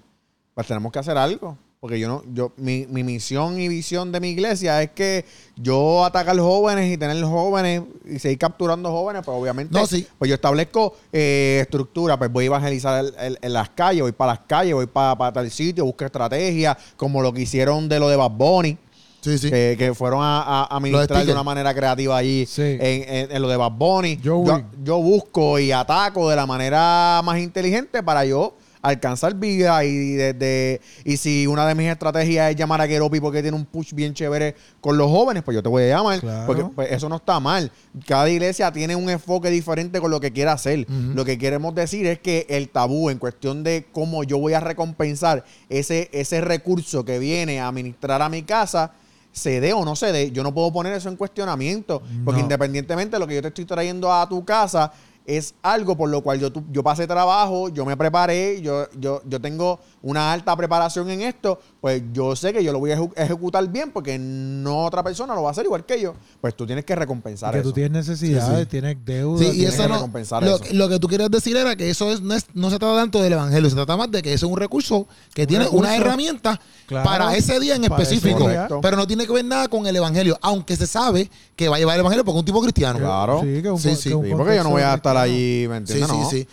[0.53, 1.58] Pues tenemos que hacer algo.
[1.80, 5.26] Porque yo no, yo, mi, mi misión y visión de mi iglesia es que
[5.56, 10.08] yo atacar jóvenes y tener jóvenes y seguir capturando jóvenes, pues obviamente, No, sí.
[10.18, 14.12] pues yo establezco eh, estructura, pues voy a evangelizar el- el- en las calles, voy
[14.12, 18.00] para las calles, voy para, para tal sitio, busco estrategias, como lo que hicieron de
[18.00, 18.78] lo de Bad Bunny.
[19.22, 19.50] Sí, sí.
[19.50, 22.62] que, que fueron a, a, a ministrar de una manera creativa allí Sí.
[22.62, 24.18] en, en- en lo de Bad Bunny.
[24.18, 30.82] Yo busco y ataco de la manera más inteligente para yo alcanzar vida y desde
[31.04, 34.14] y si una de mis estrategias es llamar a Keropi porque tiene un push bien
[34.14, 36.46] chévere con los jóvenes, pues yo te voy a llamar Claro.
[36.48, 37.72] porque pues, eso no está mal.
[38.06, 40.86] Cada iglesia tiene un enfoque diferente con lo que quiere hacer.
[40.90, 44.60] Lo que queremos decir es que el tabú en cuestión de cómo yo voy a
[44.60, 48.92] recompensar ese, ese recurso que viene a administrar a mi casa,
[49.32, 50.32] se dé o no se dé.
[50.32, 52.46] Yo no puedo poner eso en cuestionamiento, porque No.
[52.46, 54.92] independientemente de lo que yo te estoy trayendo a tu casa,
[55.28, 59.22] es algo por lo cual yo, tu- yo pasé trabajo, yo me preparé, yo, yo,
[59.28, 63.00] yo tengo una alta preparación en esto, pues yo sé que yo lo voy a
[63.18, 66.14] ejecutar bien porque no otra persona lo va a hacer igual que yo.
[66.40, 67.70] Pues tú tienes que recompensar que eso.
[67.70, 68.66] tú tienes necesidades, Sí, sí.
[68.68, 69.42] tienes deudas.
[69.42, 69.96] Sí, y tienes- eso que no.
[69.96, 70.64] recompensar Lo, eso.
[70.74, 73.22] lo que tú querías decir era que eso es, no, es- no se trata tanto
[73.22, 75.80] del evangelio, se trata más de que eso es un recurso que tiene recurso.
[75.86, 77.04] una herramienta Claro.
[77.10, 78.48] para ese día en específico.
[78.82, 81.80] Pero no tiene que ver nada con el evangelio, aunque se sabe que va a
[81.80, 83.00] llevar el evangelio porque es un tipo cristiano.
[83.00, 83.42] Claro.
[83.42, 84.10] Sí, que un, Sí, co- sí.
[84.10, 86.09] que un Sí, porque yo no voy a estar contexto allí, ¿me Sí, entiendes?
[86.09, 86.30] sí, No.
[86.30, 86.47] sí.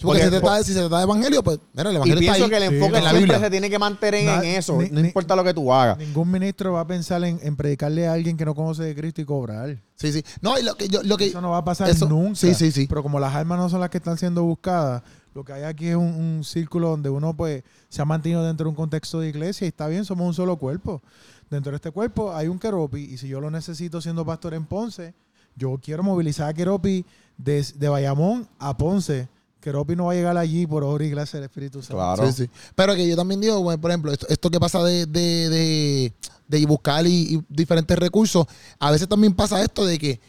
[0.00, 2.20] Porque, Porque- si, se trata, si se trata de evangelio, pues, mira, el Y evangelio
[2.20, 2.50] está pienso ahí.
[2.50, 3.40] que el Sí, enfoque en la Biblia.
[3.40, 4.80] se tiene que mantener en eso.
[4.80, 5.98] ni- no ni- importa lo que tú hagas.
[5.98, 9.20] Ningún ministro va a pensar en, en predicarle a alguien que no conoce de Cristo
[9.22, 9.76] y cobrar.
[9.96, 10.22] Sí, sí.
[10.40, 12.36] No, y lo que yo, lo que, Eso no va a pasar eso- nunca.
[12.36, 12.86] sí, sí, sí.
[12.88, 15.02] Pero como las almas no son las que están siendo buscadas,
[15.34, 18.66] lo que hay aquí es un, un círculo donde uno pues se ha mantenido dentro
[18.66, 21.02] de un contexto de iglesia y está bien, somos un solo cuerpo.
[21.50, 24.64] Dentro de este cuerpo hay un Keropi y si yo lo necesito siendo pastor en
[24.64, 25.14] Ponce,
[25.56, 27.04] yo quiero movilizar a Keropi
[27.38, 29.28] de, de Bayamón a Ponce.
[29.60, 31.96] Keropi no va a llegar allí por obra y gracia del Espíritu Santo.
[31.96, 32.26] Claro.
[32.30, 32.50] Sí, sí.
[32.76, 36.12] Pero que yo también digo, bueno, por ejemplo, esto, esto que pasa de, de, de,
[36.46, 38.46] de buscar y, y diferentes recursos,
[38.78, 40.20] a veces también pasa esto de que,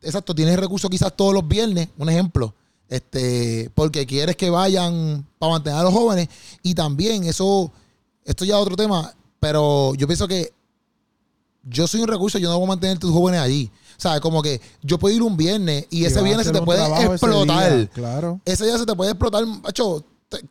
[0.00, 2.54] exacto, tienes recursos quizás todos los viernes, un ejemplo,
[2.88, 6.28] este, porque quieres que vayan para mantener a los jóvenes
[6.62, 7.72] y también eso,
[8.24, 10.52] esto ya es otro tema, pero yo pienso que
[11.68, 13.70] yo soy un recurso, yo no voy a mantener a tus jóvenes allí.
[13.98, 16.62] O sea, como que yo puedo ir un viernes y, Y ese viernes se te
[16.62, 18.40] puede ese explotar día, Claro.
[18.44, 20.04] ese día se te puede explotar, macho,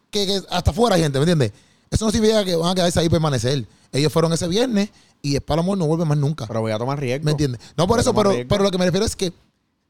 [0.09, 1.51] que, que hasta fuera gente, ¿me entiendes?
[1.91, 3.66] Eso no significa que van a quedarse ahí y permanecer.
[3.91, 4.89] Ellos fueron ese viernes
[5.22, 6.47] y mejor no vuelven más nunca.
[6.47, 7.24] Pero voy a tomar riesgo.
[7.26, 7.61] ¿Me entiendes?
[7.78, 8.49] No por Voy eso, pero, riesgo.
[8.49, 9.32] pero lo que me refiero es que,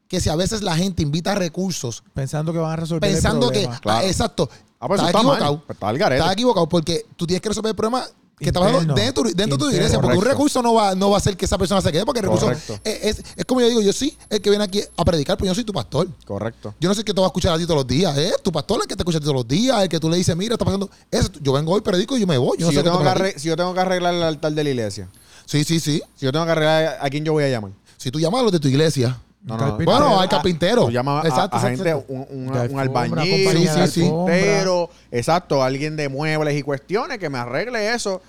[0.06, 3.52] que si a veces la gente invita recursos Pensando que van a resolver pensando el
[3.52, 3.80] que, problema.
[3.80, 3.98] Claro.
[4.00, 4.48] ah, exacto,
[4.78, 5.22] Ah, pues está mal.
[5.36, 5.62] equivocado.
[5.66, 6.18] Pues está.
[6.18, 8.04] Estás equivocado porque tú tienes que resolver el problema
[8.38, 8.94] que Interno.
[8.94, 9.98] dentro, dentro de tu iglesia.
[10.00, 12.04] Porque un recurso no va, no va a hacer que esa persona se quede.
[12.04, 14.82] Porque el recurso es, es- es como yo digo, yo sí, el que viene aquí
[14.96, 16.06] a predicar, pero yo no soy tu pastor.
[16.26, 16.74] Correcto.
[16.78, 18.16] Yo no sé qué te va a escuchar a ti todos los días.
[18.18, 18.32] ¿eh?
[18.42, 20.10] Tu pastor es el que te escucha a ti todos los días, el que tú
[20.10, 20.90] le dices, mira, está pasando.
[21.10, 22.58] Eso, yo vengo hoy, predico y yo me voy.
[22.58, 24.52] Yo no si, sé yo tengo te que si yo tengo que arreglar el altar
[24.52, 25.08] de la iglesia,
[25.46, 26.02] Sí, sí, sí.
[26.16, 27.70] si yo tengo que arreglar a quién yo voy a llamar.
[27.96, 29.60] Si tú llamas a los de tu iglesia, No, no.
[29.60, 29.90] Carpintero.
[30.00, 30.84] Bueno, hay Ah, carpintero.
[30.86, 32.12] Tú llamas a- Exacto, a, exacto, gente, exacto.
[32.12, 33.10] un, un- De un albañil,
[33.44, 34.00] compañía un de sí, sí.
[34.10, 38.20] carpintero, exacto, alguien de muebles y cuestiones que me arregle eso.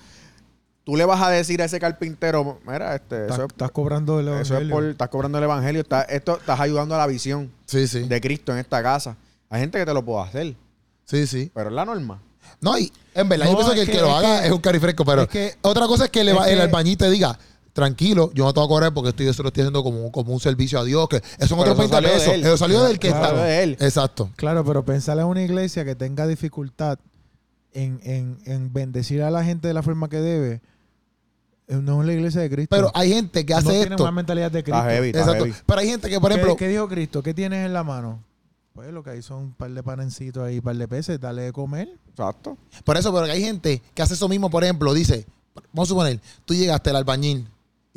[0.84, 4.20] Tú le vas a decir a ese carpintero, mira, este, Estás, eso, es, estás cobrando
[4.22, 4.74] el eso es evangelio.
[4.76, 8.04] por, estás cobrando el evangelio, estás, esto, estás ayudando a la visión Sí, sí.
[8.08, 9.18] de Cristo en esta casa.
[9.50, 10.56] Hay gente que te lo puede hacer,
[11.04, 11.52] Sí, sí.
[11.54, 12.22] pero es la norma.
[12.62, 14.40] No, y en verdad No, yo pienso que es el que, que- lo es haga
[14.42, 16.62] que- es un carifresco, pero es que- otra cosa es que, le va- es el
[16.62, 17.38] albañil te diga,
[17.78, 20.34] tranquilo, yo no te voy a cobrar porque estoy, eso lo estoy haciendo como, como
[20.34, 22.34] un servicio a Dios, que eso son otros eso 20 salió de pesos.
[22.34, 22.42] él.
[22.44, 23.36] Eso salió del que Claro.
[23.38, 23.62] está.
[23.62, 23.78] Él.
[23.80, 24.32] Exacto.
[24.36, 26.98] Claro, pero pensar en una iglesia que tenga dificultad
[27.74, 30.62] en, en, en bendecir a la gente de la forma que debe,
[31.68, 32.76] eh, no es la iglesia de Cristo.
[32.76, 34.04] Pero hay gente que no hace tiene esto.
[34.04, 34.80] una mentalidad de Cristo.
[34.80, 35.46] Está heavy, está Exacto.
[35.46, 35.58] heavy.
[35.66, 37.22] Pero hay gente que, por ¿Qué- ejemplo, ¿Qué, dijo Cristo?
[37.22, 38.24] ¿Qué tienes en la mano?
[38.74, 41.44] Pues lo que hay son un par de panecitos ahí, un par de peces, dale
[41.44, 41.90] de comer.
[42.10, 42.58] Exacto.
[42.84, 45.28] por eso, pero hay gente que hace eso mismo, por ejemplo, dice,
[45.74, 47.48] vamos a suponer, tú llegaste al albañil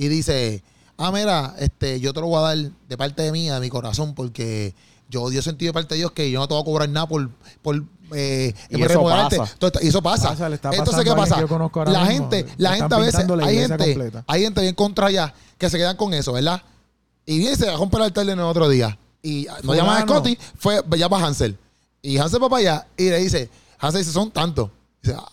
[0.04, 0.62] y dice,
[0.96, 2.56] ah, mira, este, yo te lo voy a dar
[2.88, 4.74] de parte de mía, de mi corazón, porque
[5.08, 7.06] yo Dios sentido de parte de Dios que yo no te voy a cobrar nada
[7.06, 7.28] por,
[7.62, 7.82] por
[8.14, 9.36] eh, Y eso remodelarte".
[9.36, 9.52] pasa.
[9.60, 10.28] Esto- y eso pasa.
[10.30, 11.34] Pasa, Entonces, ¿qué pasa?
[11.34, 12.30] que yo conozco ahora La mismo.
[12.30, 14.24] gente, la gente a veces, la hay gente, completa.
[14.26, 16.62] hay gente bien contra allá que se quedan con eso, ¿verdad?
[17.26, 18.98] Y viene se va a romper el altar en el otro día.
[19.22, 21.58] Y nos llama a Scotty, fue, llama a Hansel.
[22.02, 24.70] Y Hansel va para allá y le dice, Hansel dice, son tantos.
[25.02, 25.28] Dice, ah,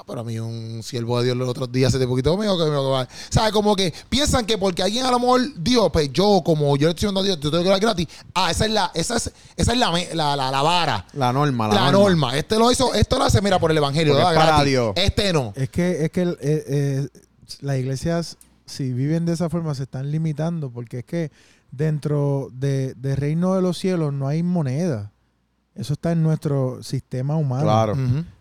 [0.00, 2.58] ah, pero a mí un siervo de Dios los otros días hace poquito me dijo
[2.58, 3.06] que me va.
[3.28, 3.52] ¿Sabes?
[3.52, 6.90] Como que piensan que porque alguien a lo mejor dijo, pues yo, como yo le
[6.90, 8.08] estoy dando a Dios, yo tengo que dar gratis.
[8.34, 11.06] Ah, esa es la, esa es, esa es la, la, la, la vara.
[11.12, 12.36] La norma, la, La, norma.
[12.36, 14.14] Este lo hizo, esto lo hace, mira, por el evangelio.
[14.14, 14.66] Lo da para gratis.
[14.66, 14.92] Dios.
[14.96, 15.52] Este no.
[15.56, 17.08] Es que, es que eh, eh,
[17.60, 21.30] las iglesias, si viven de esa forma, se están limitando, porque es que
[21.70, 25.12] dentro de, del reino de los cielos no hay moneda.
[25.74, 27.62] Eso está en nuestro sistema humano.
[27.62, 27.94] Claro.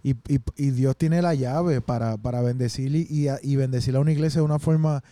[0.04, 3.96] Y, y- y Dios tiene la llave para, para bendecir y, y, a- y bendecir
[3.96, 5.04] a una iglesia de una forma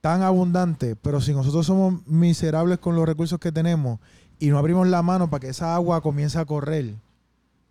[0.00, 0.96] tan abundante.
[0.96, 3.98] Pero si nosotros somos miserables con los recursos que tenemos
[4.38, 6.94] y no abrimos la mano para que esa agua comience a correr,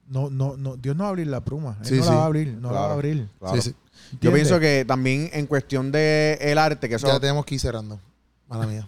[0.09, 1.77] no, no, no, Dios no va a abrir la pluma.
[1.81, 2.09] Él Sí, no sí.
[2.09, 3.29] la va a abrir, no la va a abrir.
[3.39, 3.61] Claro.
[3.61, 3.75] Sí, sí.
[4.21, 7.61] Yo pienso que también en cuestión de el arte, que eso Ya tenemos que ir
[7.61, 7.99] cerrando.
[8.47, 8.87] Mala mía.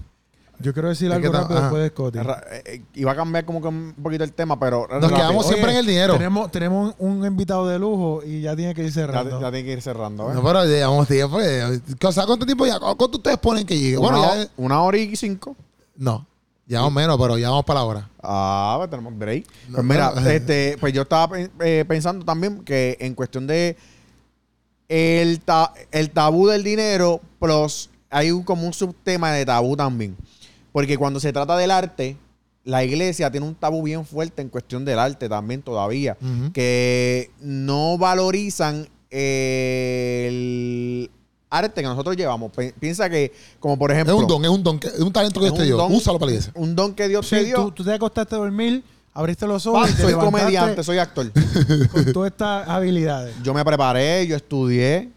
[0.62, 1.62] Yo quiero decir Es algo rápido ajá.
[1.68, 2.20] después de Scotty.
[2.20, 5.16] eh, eh, iba a cambiar como que un poquito el tema, pero Nos rápido.
[5.16, 6.14] quedamos Oye, siempre en el dinero.
[6.14, 9.39] Tenemos, tenemos un, invitado de lujo y ya tiene que ir Ya, cerrando.
[9.39, 10.30] ya tiene que ir cerrando.
[10.30, 10.34] ¿eh?
[10.36, 11.39] No, pero llevamos tiempo.
[11.39, 11.80] eh.
[12.03, 12.78] O sea, ¿cuánto tiempo ya?
[12.80, 13.97] ¿Cuánto ustedes ponen que llegue?
[13.97, 14.49] Bueno, una, ya.
[14.57, 15.55] una hora y cinco.
[15.95, 16.26] No.
[16.68, 18.10] Llevamos menos, pero ya vamos para la hora.
[18.22, 19.45] Ah, pues tenemos break.
[19.70, 20.30] No, pues mira, no.
[20.30, 23.76] este, pues yo estaba pe- eh, pensando también que en cuestión de
[24.88, 30.16] el, ta- el tabú del dinero, plus hay un, como un subtema de tabú también.
[30.72, 32.15] Porque cuando se trata del arte,
[32.63, 36.17] la iglesia tiene un tabú bien fuerte en cuestión del arte también todavía.
[36.53, 41.09] Que no valorizan el
[41.49, 42.51] arte que nosotros llevamos.
[42.51, 45.39] Pi- Piensa que, como por Es ejemplo, un don, es un don, es un talento
[45.39, 45.78] que Es Dios te dio.
[45.78, 45.91] don.
[45.93, 46.51] Úsalo para la iglesia.
[46.55, 47.55] un don que Dios Sí, te dio.
[47.55, 50.97] tú, tú te acostaste a dormir, abriste los ojos Pa, y te soy comediante, soy
[50.99, 51.32] actor.
[51.91, 53.36] con todas estas habilidades.
[53.43, 55.09] Yo me preparé, yo estudié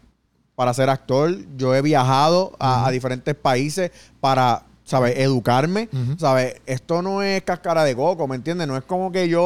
[0.55, 1.35] para ser actor.
[1.57, 5.17] Yo he viajado a, a diferentes países para, ¿sabes?
[5.17, 5.87] Educarme.
[6.19, 6.55] ¿Sabes?
[6.65, 8.67] Esto no es cáscara de coco, ¿me entiendes?
[8.67, 9.41] No es como que yo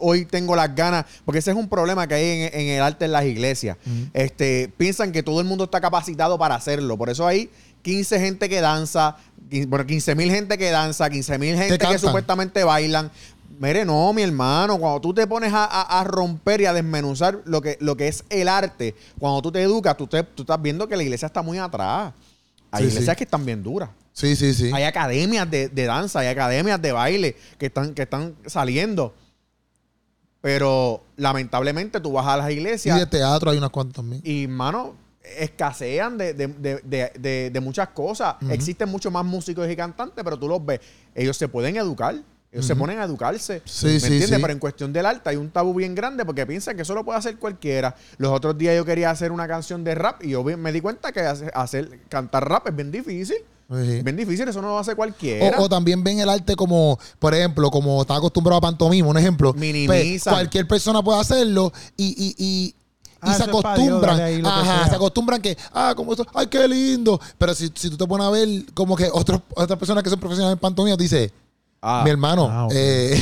[0.00, 3.04] hoy tengo las ganas, porque ese es un problema que hay en, en el arte
[3.06, 3.76] en las iglesias.
[4.12, 6.96] Este, piensan que todo el mundo está capacitado para hacerlo.
[6.98, 7.50] Por eso hay
[7.82, 9.16] 15 gente que danza,
[9.50, 13.10] 15 bueno, 15 mil gente que danza, 15 mil gente que supuestamente bailan.
[13.60, 17.38] Mire, no, mi hermano, cuando tú te pones a, a- a romper y a desmenuzar
[17.44, 20.60] lo que, lo que es el arte, cuando tú te educas, tú, te- tú estás
[20.60, 22.12] viendo que la iglesia está muy atrás.
[22.74, 23.18] Hay Sí, iglesias sí.
[23.18, 23.90] que están bien duras.
[24.12, 24.70] Sí, sí, sí.
[24.72, 29.14] Hay academias de, de danza, hay academias de baile que están, que están saliendo.
[30.40, 34.20] Pero lamentablemente tú vas a las Y iglesias de teatro hay unas cuantas también.
[34.24, 34.94] y, mano,
[35.38, 38.36] escasean de, de- de- de- de- de muchas cosas.
[38.50, 40.80] Existen muchos más músicos y cantantes, pero tú los ves.
[41.14, 42.14] Ellos se pueden educar.
[42.54, 43.60] Ellos se ponen a educarse.
[43.64, 44.30] Sí, ¿Me sí, entiendes?
[44.30, 44.36] sí.
[44.40, 47.04] Pero en cuestión del arte hay un tabú bien grande porque piensan que eso lo
[47.04, 47.96] puede hacer cualquiera.
[48.16, 51.10] Los otros días yo quería hacer una canción de rap y yo me di cuenta
[51.12, 53.36] que hacer, hacer- cantar rap es bien difícil.
[53.70, 53.92] Sí.
[53.96, 55.58] Es bien difícil, eso no lo hace cualquiera.
[55.58, 59.18] O, o también ven el arte como, por ejemplo, como está acostumbrado a pantomima, un
[59.18, 59.52] ejemplo.
[59.86, 62.74] Pues, cualquier persona puede hacerlo y, y, y, y
[63.20, 64.44] Ah, se Dios, acostumbran.
[64.46, 67.18] Ajá, se acostumbran que, ah, como esto, ay, qué lindo.
[67.38, 70.20] Pero si, si tú te pones a ver, como que otros, otras personas que son
[70.20, 71.32] profesionales en pantomima, te dice,
[71.86, 72.72] Ah, mi hermano, Ah, ok.
[72.74, 73.20] eh,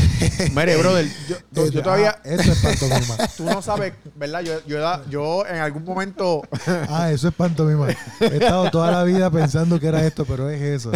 [0.54, 2.18] mire, brother, yo, yo- yo Ah, todavía...
[2.22, 3.16] Eso es pantomima.
[3.36, 4.40] Tú no sabes, ¿verdad?
[4.42, 4.78] Yo, yo,
[5.10, 6.42] yo en algún momento...
[6.88, 7.88] Ah, eso es pantomima.
[8.20, 10.90] He estado toda la vida pensando que era esto, pero es eso.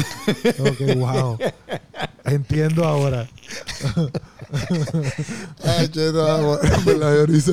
[0.61, 1.39] Ok, wow.
[2.25, 3.27] Entiendo ahora.
[5.64, 6.59] ay, no.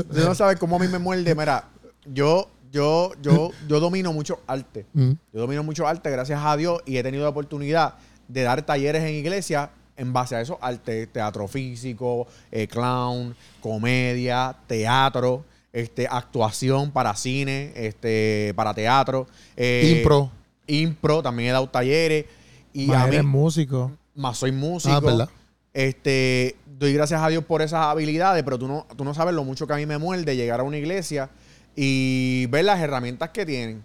[0.04, 1.34] Tú no sabes cómo a mí me muerde.
[1.36, 1.64] Mira,
[2.06, 4.86] yo, yo, yo, yo domino mucho arte.
[4.94, 5.12] Mm.
[5.34, 7.96] Yo domino mucho arte, gracias a Dios, y he tenido la oportunidad
[8.28, 14.56] de dar talleres en iglesia en base a eso, arte, teatro físico, eh, clown, comedia,
[14.68, 19.28] teatro, este, actuación para cine, este, para teatro.
[19.56, 20.32] eh, Impro.
[20.68, 22.26] Impro, también he dado talleres.
[22.74, 23.92] Y Más a mí, eres músico.
[24.16, 24.96] más soy músico.
[24.96, 25.30] Ah, ¿verdad?
[25.74, 29.44] Este, doy gracias a Dios por esas habilidades, pero tú no, tú no sabes lo
[29.44, 31.30] mucho que a mí me muerde llegar a una iglesia
[31.76, 33.84] y ver las herramientas que tienen.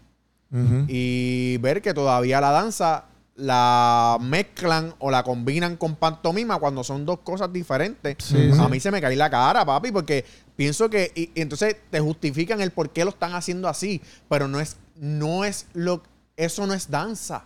[0.88, 3.04] Y ver que todavía la danza
[3.38, 8.16] la mezclan o la combinan con pantomima cuando son dos cosas diferentes.
[8.18, 8.70] Sí, a sí.
[8.70, 10.24] mí se me cae la cara, papi, porque
[10.56, 14.48] pienso que y, y entonces te justifican el por qué lo están haciendo así, pero
[14.48, 16.02] no es no es lo
[16.36, 17.44] eso no es danza.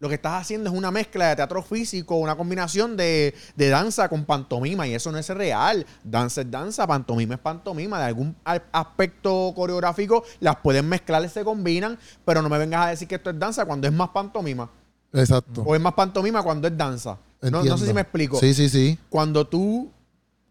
[0.00, 4.08] Lo que estás haciendo es una mezcla de teatro físico, una combinación de, de danza
[4.08, 5.84] con pantomima y eso no es real.
[6.04, 7.98] Danza es danza, pantomima es pantomima.
[7.98, 8.34] De algún
[8.72, 13.16] aspecto coreográfico las pueden mezclar y se combinan, pero no me vengas a decir que
[13.16, 14.70] esto es danza cuando es más pantomima.
[15.12, 15.62] Exacto.
[15.62, 17.18] O es más pantomima cuando es danza.
[17.42, 18.38] No, sé si me explico.
[18.38, 18.98] Sí, sí, sí.
[19.08, 19.90] Cuando tú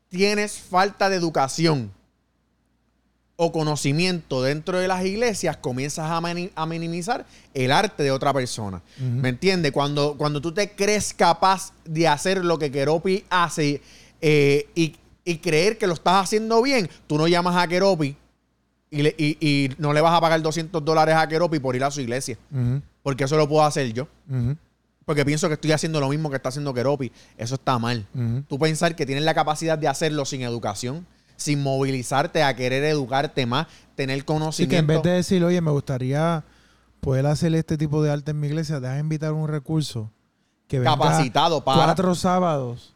[0.09, 1.91] tienes falta de educación
[3.35, 8.81] o conocimiento dentro de las iglesias, comienzas a minimizar el arte de otra persona.
[8.97, 9.71] ¿Me entiendes?
[9.71, 13.81] Cuando, cuando tú te crees capaz de hacer lo que Keropi hace
[14.19, 18.17] eh, y, y creer que lo estás haciendo bien, tú no llamas a Keropi
[18.91, 21.83] y, le- y- y no le vas a pagar 200 dólares a Keropi por ir
[21.83, 22.37] a su iglesia.
[23.03, 24.07] Porque eso lo puedo hacer yo.
[25.05, 27.11] Porque pienso que estoy haciendo lo mismo que está haciendo Keropi.
[27.37, 28.05] Eso está mal.
[28.47, 33.45] Tú pensar que tienes la capacidad de hacerlo sin educación, sin movilizarte a querer educarte
[33.45, 34.71] más, tener conocimiento.
[34.71, 36.43] que en vez de decir, oye, me gustaría
[36.99, 40.11] poder hacer este tipo de arte en mi iglesia, deja invitar un recurso
[40.67, 41.85] que venga capacitado para.
[41.85, 42.93] cuatro sábados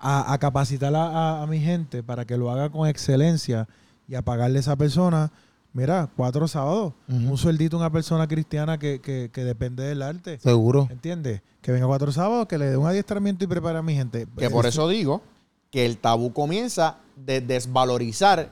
[0.00, 3.68] a, a capacitar a, a- a mi gente para que lo haga con excelencia
[4.08, 5.30] y a pagarle a esa persona,
[5.72, 10.38] mira, cuatro sábados, un sueldito a una persona cristiana que, que- que depende del arte.
[10.38, 10.88] Seguro.
[10.90, 11.42] ¿Entiendes?
[11.60, 14.26] Que venga cuatro sábados, que le dé un adiestramiento y prepare a mi gente.
[14.38, 15.22] Que por Es- eso digo
[15.70, 18.50] que el tabú comienza de desvalorizar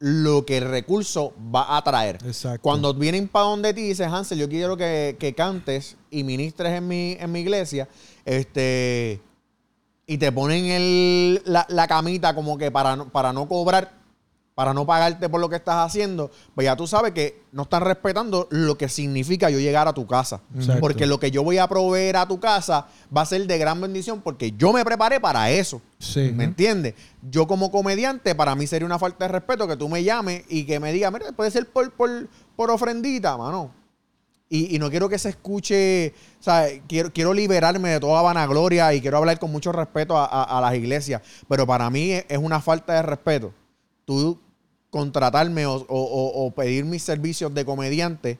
[0.00, 2.18] lo que el recurso va a traer.
[2.26, 2.60] Exacto.
[2.62, 6.72] Cuando vienen para donde ti y dices, Hansel, yo quiero que, que cantes y ministres
[6.72, 7.88] en mi, en mi iglesia,
[8.26, 9.22] este,
[10.06, 13.92] y te ponen el, la, la camita como que para para no cobrar,
[14.54, 17.82] para no pagarte por lo que estás haciendo, pues ya tú sabes que no están
[17.82, 20.40] respetando lo que significa yo llegar a tu casa.
[20.54, 20.80] Exacto.
[20.80, 22.86] Porque lo que yo voy a proveer a tu casa
[23.16, 25.82] va a ser de gran bendición porque yo me preparé para eso.
[25.98, 26.30] Sí.
[26.32, 26.94] ¿Me entiendes?
[27.28, 30.64] Yo como comediante, para mí sería una falta de respeto que tú me llames y
[30.64, 33.72] que me digas, mira, puede ser por, por, por ofrendita, mano.
[34.48, 38.94] Y, y no quiero que se escuche, o sea, quiero, quiero liberarme de toda vanagloria
[38.94, 42.26] y quiero hablar con mucho respeto a, a- a las iglesias, pero para mí es,
[42.28, 43.52] es una falta de respeto.
[44.04, 44.38] Tú
[44.94, 48.38] contratarme o, o- o- o pedir mis servicios de comediante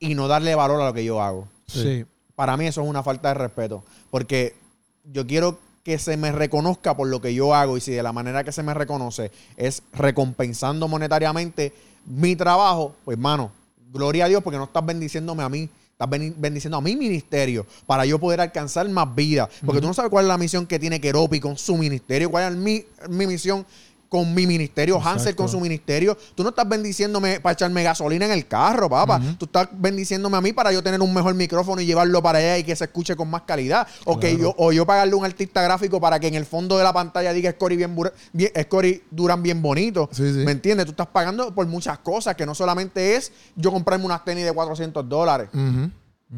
[0.00, 1.46] y no darle valor a lo que yo hago.
[1.68, 2.04] Sí.
[2.34, 3.84] Para mí eso es una falta de respeto.
[4.10, 4.56] Porque
[5.04, 8.12] yo quiero que se me reconozca por lo que yo hago y si de la
[8.12, 11.72] manera que se me reconoce es recompensando monetariamente
[12.04, 13.52] mi trabajo, pues hermano,
[13.92, 15.68] gloria a Dios porque no estás bendiciéndome a mí.
[15.92, 19.48] Estás bendiciendo a mi ministerio para yo poder alcanzar más vida.
[19.64, 22.52] Porque tú no sabes cuál es la misión que tiene Keropi con su ministerio, cuál
[22.52, 23.64] es mi, mi misión
[24.08, 26.16] con mi ministerio, Hansel con su ministerio.
[26.34, 29.20] Tú no estás bendiciéndome para echarme gasolina en el carro, papá.
[29.38, 32.58] Tú estás bendiciéndome a mí para yo tener un mejor micrófono y llevarlo para allá
[32.58, 33.86] y que se escuche con más calidad.
[34.04, 36.78] O, que yo, o yo pagarle a un artista gráfico para que en el fondo
[36.78, 37.96] de la pantalla diga Scori bien,
[38.32, 40.08] bien Scori Duran bien bonito.
[40.12, 40.38] Sí, sí.
[40.40, 40.86] ¿Me entiendes?
[40.86, 44.52] Tú estás pagando por muchas cosas que no solamente es yo comprarme unas tenis de
[44.52, 45.48] 400 dólares.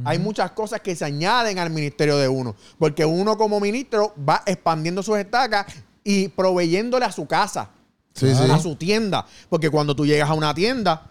[0.05, 2.55] Hay muchas cosas que se añaden al ministerio de uno.
[2.79, 5.67] Porque uno como ministro va expandiendo sus estacas
[6.09, 7.71] y proveyéndole a su casa,
[8.15, 8.49] Sí, sí.
[8.51, 9.27] a su tienda.
[9.51, 11.11] Porque cuando tú llegas a una tienda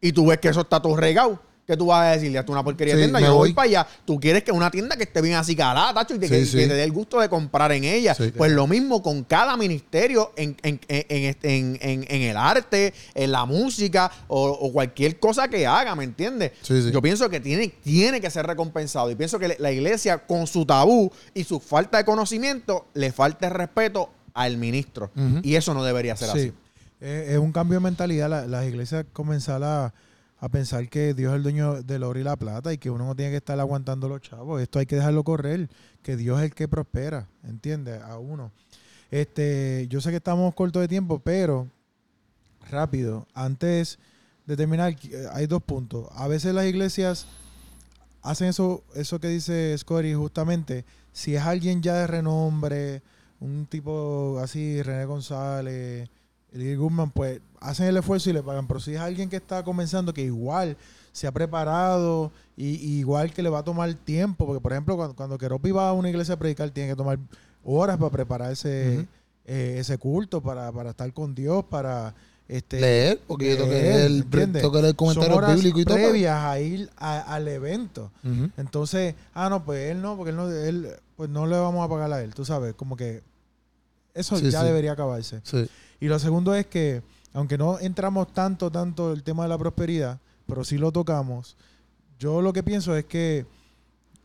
[0.00, 2.38] y tú ves que eso está todo regado, ¿qué tú vas a decirle?
[2.38, 3.52] Es una porquería de Sí, tienda, yo voy voy.
[3.52, 3.86] para allá.
[4.06, 6.46] Tú quieres que una tienda que esté bien así calada, tacho, y te- Sí, que,
[6.46, 6.56] sí.
[6.56, 8.16] que te dé el gusto de comprar en ella.
[8.36, 14.10] Pues lo mismo con cada ministerio en, en- en- en el arte, en la música
[14.28, 16.52] o, o cualquier cosa que haga, ¿me entiendes?
[16.90, 19.10] Yo pienso que tiene, tiene que ser recompensado.
[19.10, 23.46] Y pienso que la iglesia, con su tabú y su falta de conocimiento, le falta
[23.48, 25.10] el respeto al ministro.
[25.42, 26.38] Y eso no debería ser Sí.
[26.38, 26.52] así.
[27.02, 28.30] Eh, es un cambio de mentalidad.
[28.30, 29.92] La- las iglesias comenzar a,
[30.40, 33.06] a pensar que Dios es el dueño del oro y la plata y que uno
[33.06, 34.62] no tiene que estar aguantando los chavos.
[34.62, 35.68] Esto hay que dejarlo correr.
[36.02, 38.00] Que Dios es el que prospera, ¿entiendes?
[38.02, 38.52] A uno.
[39.10, 41.68] Este, yo sé que estamos cortos de tiempo, pero
[42.70, 43.26] rápido.
[43.34, 43.98] Antes
[44.46, 46.06] de terminar, eh, hay dos puntos.
[46.12, 47.26] A veces las iglesias
[48.22, 50.84] hacen eso, eso que dice Scotty justamente.
[51.12, 53.02] Si es alguien ya de renombre,
[53.40, 56.08] un tipo así, René González,
[56.52, 58.66] Lee Goodman, pues hacen el esfuerzo y le pagan.
[58.66, 60.76] Pero si es alguien que está comenzando, que igual
[61.12, 64.96] se ha preparado y, y igual que le va a tomar tiempo, porque por ejemplo,
[64.96, 67.18] cuando, cuando Keropi va a una iglesia a predicar, tiene que tomar
[67.64, 69.06] horas para prepararse Ujú.
[69.46, 72.14] eh, ese culto, para, para estar con Dios, para
[72.46, 74.62] este, Leer, porque yo leer, ¿entiendes?
[74.62, 75.96] tengo que leer Son comentarios horas bíblicos y todo.
[75.96, 78.10] previas a ir a- al evento.
[78.56, 81.88] Entonces, ah, no, pues él no, porque él no, él, pues no le vamos a
[81.90, 83.22] pagar a él, tú sabes, como que
[84.14, 84.66] eso Sí, ya sí.
[84.66, 85.40] debería acabarse.
[85.44, 85.68] Sí.
[86.00, 90.20] Y lo segundo es que, aunque no entramos tanto, tanto el tema de la prosperidad,
[90.46, 91.56] pero sí lo tocamos,
[92.18, 93.46] yo lo que pienso es que,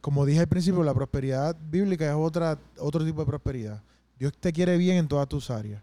[0.01, 3.81] como dije al principio, la prosperidad bíblica es otra, otro tipo de prosperidad.
[4.19, 5.81] Dios te quiere bien en todas tus áreas.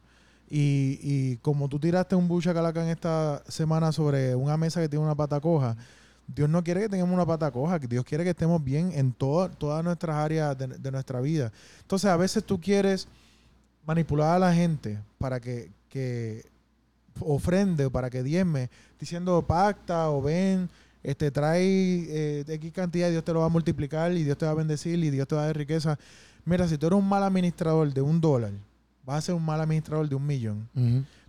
[0.48, 4.88] Y, y como tú tiraste un bucha calaca en esta semana sobre una mesa que
[4.88, 5.76] tiene una pata coja,
[6.26, 9.48] Dios no quiere que tengamos una pata coja, Dios quiere que estemos bien en todo-
[9.50, 11.52] todas nuestras áreas de nuestra vida.
[11.82, 13.08] Entonces, a veces tú quieres
[13.86, 16.46] manipular a la gente para que, que
[17.20, 20.70] ofrende o para que diezme, diciendo pacta o ven,
[21.02, 24.46] este, trae eh, X cantidad y Dios te lo va a multiplicar y Dios te
[24.46, 25.98] va a bendecir y Dios te va a dar riqueza.
[26.44, 28.52] Mira, si tú eres un mal administrador de un dólar,
[29.04, 30.68] vas a ser un mal administrador de un millón.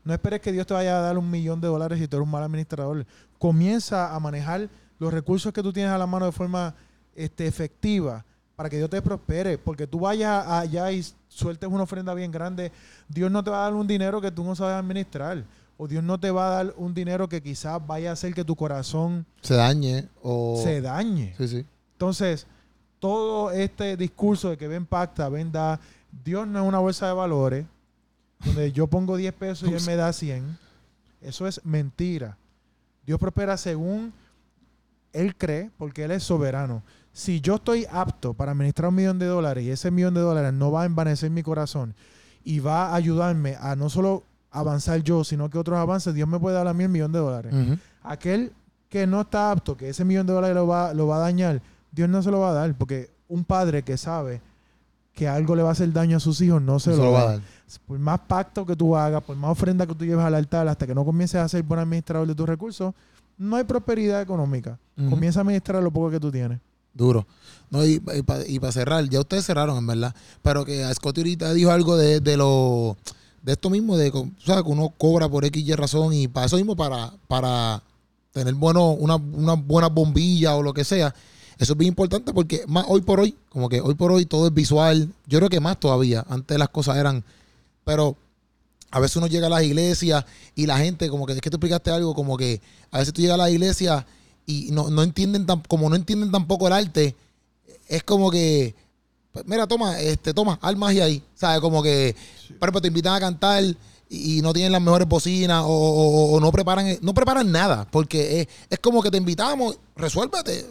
[0.04, 2.26] No esperes que Dios te vaya a dar un millón de dólares si tú eres
[2.26, 3.06] un mal administrador.
[3.38, 6.76] Comienza a manejar los recursos que tú tienes a la mano de forma
[7.16, 9.58] este, efectiva para que Dios te prospere.
[9.58, 12.72] Porque tú vayas allá y sueltes una ofrenda bien grande,
[13.08, 15.44] Dios no te va a dar un dinero que tú no sabes administrar.
[15.78, 18.44] O Dios no te va a dar un dinero que quizás vaya a hacer que
[18.44, 20.60] tu corazón Se dañe o...
[20.62, 21.34] se dañe.
[21.38, 21.66] Sí, sí.
[21.94, 22.46] Entonces,
[23.00, 25.80] todo este discurso de que ven pacta, ven da,
[26.24, 27.66] Dios no es una bolsa de valores
[28.46, 30.58] donde yo pongo 10 pesos y él me da 100.
[31.22, 32.38] Eso es mentira.
[33.06, 34.14] Dios prospera según
[35.14, 36.84] él cree, porque él es soberano.
[37.14, 40.54] Si yo estoy apto para administrar un millón de dólares y ese millón de dólares
[40.54, 41.94] no va a envanecer mi corazón
[42.44, 46.40] y va a ayudarme a no solo avanzar yo, sino que otros avancen, Dios me
[46.40, 47.54] puede dar a mí el millón de dólares
[48.04, 48.54] aquel
[48.90, 51.62] que no está apto, que ese millón de dólares lo va, lo va a dañar,
[51.92, 54.42] Dios no se lo va a dar, porque un padre que sabe
[55.14, 57.22] que algo le va a hacer daño a sus hijos no se, lo, lo va
[57.22, 57.42] a dar.
[57.86, 60.88] Por más pacto que tú hagas, por más ofrenda que tú lleves al altar, hasta
[60.88, 62.94] que no comiences a ser buen administrador de tus recursos,
[63.38, 64.78] no hay prosperidad económica.
[65.10, 66.60] Comienza a administrar lo poco que tú tienes.
[66.94, 67.28] Duro.
[67.70, 70.14] No, y, para cerrar, ya ustedes cerraron, en verdad.
[70.42, 72.98] Pero que a Scotty ahorita dijo algo de, de lo
[73.42, 76.58] de esto mismo, de o que uno cobra por X y razón y para eso
[76.58, 77.82] mismo, para, para
[78.34, 81.14] tener bueno, una, una buena bombilla o lo que sea.
[81.58, 84.48] Eso es bien importante porque más hoy por hoy, como que hoy por hoy todo
[84.48, 85.10] es visual.
[85.28, 86.26] Yo creo que más todavía.
[86.28, 87.24] Antes las cosas eran.
[87.84, 88.18] Pero
[88.90, 90.26] a veces uno llega a las iglesias
[90.56, 93.22] y la gente, como que es que tú explicaste algo, como que a veces tú
[93.22, 94.06] llegas a la iglesia
[94.46, 97.16] y no, no entienden tan, como no entienden tampoco el arte,
[97.88, 98.74] es como que,
[99.32, 101.22] pues, mira, toma, este, toma, haz magia ahí.
[101.36, 101.60] ¿Sabes?
[101.62, 102.16] Como que,
[102.60, 103.76] por ejemplo, te invitan a cantar y,
[104.10, 107.88] y no tienen las mejores bocinas o, o- o no preparan, no preparan nada.
[107.92, 110.66] Porque es, es como que te invitamos, resuélvete.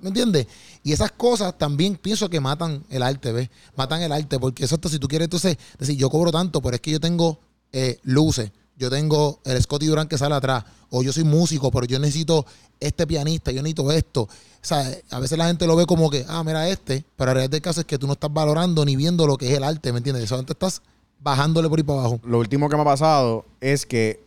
[0.00, 0.46] ¿Me entiendes?
[0.82, 3.50] Y esas cosas también pienso que matan el arte, ¿ves?
[3.76, 6.80] Matan el arte, porque eso si tú quieres entonces decir, yo cobro tanto, pero es
[6.80, 7.38] que yo tengo
[7.72, 11.86] eh, luces, yo tengo el Scotty Durán que sale atrás, o yo soy músico, pero
[11.86, 12.44] yo necesito
[12.80, 14.22] este pianista, yo necesito esto.
[14.22, 14.28] O
[14.66, 17.50] sea, a veces la gente lo ve como que, ah, mira este, pero la realidad
[17.50, 19.92] del caso es que tú no estás valorando ni viendo lo que es el arte,
[19.92, 20.28] ¿me entiendes?
[20.28, 20.82] Solamente estás
[21.20, 22.20] bajándole por ahí para abajo.
[22.24, 24.22] Lo último que me ha pasado es que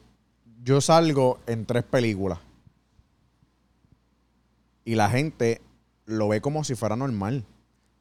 [0.64, 2.40] yo salgo en tres películas.
[4.84, 5.62] Y la gente
[6.06, 7.44] lo ve como si fuera normal.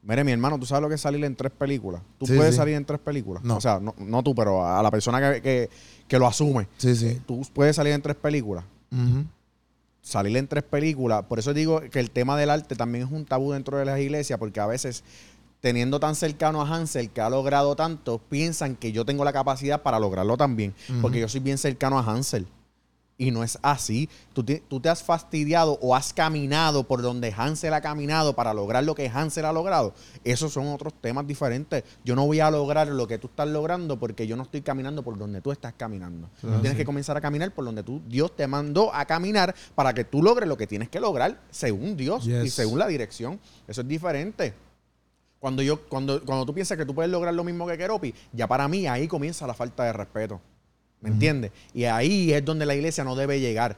[0.08, 2.00] Mire, mi hermano, ¿tú sabes lo que es salir en tres películas?
[2.18, 2.58] ¿Tú Sí, puedes sí.
[2.58, 3.42] salir en tres películas?
[3.42, 3.56] No.
[3.56, 5.70] O sea, no, no tú, pero a la persona que, que-
[6.06, 6.68] que lo asume.
[6.76, 7.20] Sí, sí.
[7.26, 8.64] Tú puedes salir en tres películas.
[8.92, 9.24] Ujú.
[10.02, 11.24] Salir en tres películas.
[11.24, 13.98] Por eso digo que el tema del arte también es un tabú dentro de las
[13.98, 15.02] iglesias, porque a veces,
[15.60, 19.82] teniendo tan cercano a Hansel, que ha logrado tanto, piensan que yo tengo la capacidad
[19.82, 20.72] para lograrlo también.
[21.02, 22.46] Porque yo soy bien cercano a Hansel.
[23.18, 24.10] Y no es así.
[24.34, 28.52] Tú te, tú te has fastidiado o has caminado por donde Hansel ha caminado para
[28.52, 29.94] lograr lo que Hansel ha logrado.
[30.22, 31.82] Esos son otros temas diferentes.
[32.04, 35.02] Yo no voy a lograr lo que tú estás logrando porque yo no estoy caminando
[35.02, 36.28] por donde tú estás caminando.
[36.40, 39.94] Tú tienes que comenzar a caminar por donde tú, Dios te mandó a caminar para
[39.94, 43.40] que tú logres lo que tienes que lograr según Dios y según la dirección.
[43.66, 44.54] Eso es diferente.
[45.38, 48.46] Cuando, yo, cuando, cuando tú piensas que tú puedes lograr lo mismo que Keropi, ya
[48.46, 50.40] para mí ahí comienza la falta de respeto.
[51.00, 51.52] ¿Me entiendes?
[51.74, 53.76] Y ahí es donde la iglesia no debe llegar.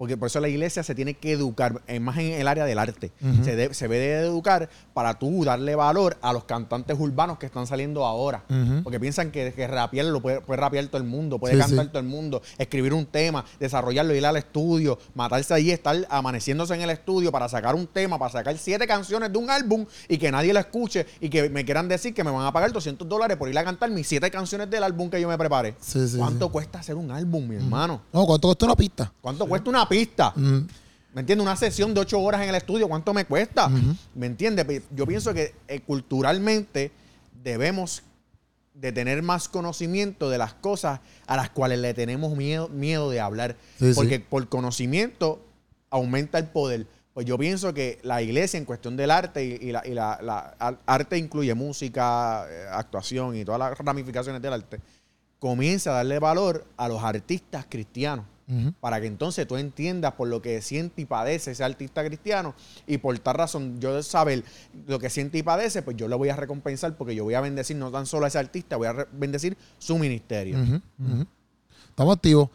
[0.00, 2.78] Porque por eso la iglesia se tiene que educar, eh, más en el área del
[2.78, 3.12] arte.
[3.22, 3.44] Ujú.
[3.44, 7.44] se, de- se debe de educar para tú darle valor a los cantantes urbanos que
[7.44, 8.42] están saliendo ahora.
[8.82, 11.84] Porque piensan que, que rapear lo puede, puede rapear todo el mundo, puede Sí, cantar
[11.84, 11.90] sí.
[11.90, 16.80] todo el mundo, escribir un tema, desarrollarlo, ir al estudio, matarse allí, estar amaneciéndose en
[16.80, 20.32] el estudio para sacar un tema, para sacar siete canciones de un álbum y que
[20.32, 23.36] nadie lo escuche y que me quieran decir que me van a pagar 200 dólares
[23.36, 25.74] por ir a cantar mis siete canciones del álbum que yo me preparé.
[25.78, 28.00] Sí, sí, ¿Cuánto cuesta hacer un álbum, mi hermano?
[28.14, 29.12] No, ¿cuánto cuesta una pista?
[29.20, 30.32] ¿Cuánto cuesta una pista?
[30.36, 30.60] Mm,
[31.12, 31.42] ¿Me entiendes?
[31.44, 33.68] Una sesión de ocho horas en el estudio, ¿cuánto me cuesta?
[34.14, 34.64] ¿Me entiendes?
[34.64, 36.92] Pe- Yo pienso que eh, culturalmente
[37.42, 38.02] debemos
[38.74, 43.20] de tener más conocimiento de las cosas a las cuales le tenemos miedo, miedo de
[43.20, 43.56] hablar.
[43.78, 44.24] Sí, Porque sí.
[44.30, 45.44] por conocimiento
[45.90, 46.86] aumenta el poder.
[47.12, 50.20] Pues yo pienso que la iglesia en cuestión del arte y, y la, y la-
[50.22, 54.78] la- ar- arte incluye música, eh, actuación y todas las ramificaciones del arte,
[55.40, 58.24] comienza a darle valor a los artistas cristianos
[58.80, 62.54] para que entonces tú entiendas por lo que siente y padece ese artista cristiano
[62.86, 64.44] y por tal razón yo saber
[64.86, 67.40] lo que siente y padece, pues yo lo voy a recompensar porque yo voy a
[67.40, 70.58] bendecir no tan solo a ese artista, voy a bendecir su ministerio.
[71.88, 72.48] Estamos activos.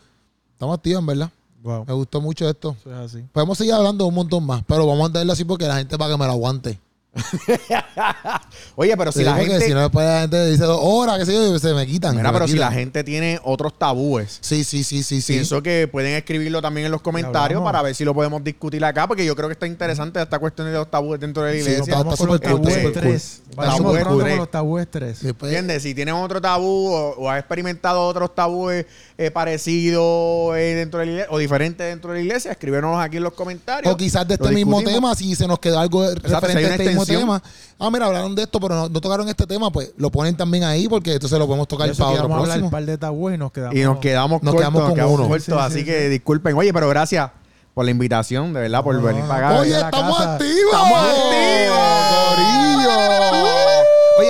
[0.54, 1.32] Estamos activos, en verdad.
[1.62, 1.86] Wow.
[1.86, 2.76] Me gustó mucho esto.
[2.80, 3.26] Eso es así.
[3.32, 6.12] Podemos seguir hablando un montón más, pero vamos a darle así porque la gente para
[6.12, 6.80] que me lo aguante.
[8.76, 9.62] Oye, pero si Sí, la gente...
[9.62, 12.16] si no después la gente dice dos horas, qué sé yo, se me quitan.
[12.16, 15.34] Mira, pero si la gente tiene otros tabúes, Sí, sí, sí, sí, sí.
[15.34, 19.08] pienso que pueden escribirlo también en los comentarios para ver si lo podemos discutir acá,
[19.08, 21.62] porque yo creo que está interesante esta cuestión de los tabúes dentro de la Sí,
[21.72, 21.84] iglesia.
[21.84, 23.02] está- Vamos con los súper cool, tabúes súper cool.
[23.02, 23.42] 3.
[23.50, 24.30] Está Vamos súper pronto cool.
[24.30, 25.24] con los tabúes 3.
[25.24, 25.84] Después- ¿Entiendes?
[25.84, 28.86] Si tienes otro tabú o, o has experimentado otros tabúes
[29.18, 33.18] eh, parecidos eh, dentro de la iglesia o diferentes dentro de la iglesia, escríbenos aquí
[33.18, 33.94] en los comentarios.
[33.94, 36.70] O quizás de este mismo tema, si se nos quedó algo si referente hay a
[36.72, 37.42] este mismo tema.
[37.80, 40.64] Ah, mira, hablaron de esto, pero no, no tocaron este tema, pues lo ponen también
[40.66, 42.66] ahí porque entonces lo podemos tocar para otro vamos a hablar próximo.
[42.68, 43.76] un par de tabúes y nos quedamos.
[43.78, 45.28] Y nos quedamos Nos cortos, quedamos nos con quedamos uno.
[45.30, 46.10] cortos, Sí, sí, así sí, que sí.
[46.10, 46.56] disculpen.
[46.58, 47.32] Oye, pero gracias
[47.74, 49.60] por la invitación, de verdad, por No, venir para acá.
[49.60, 50.34] Oye, estamos casa.
[50.36, 50.74] activos.
[50.74, 52.55] ¡Estamos activos!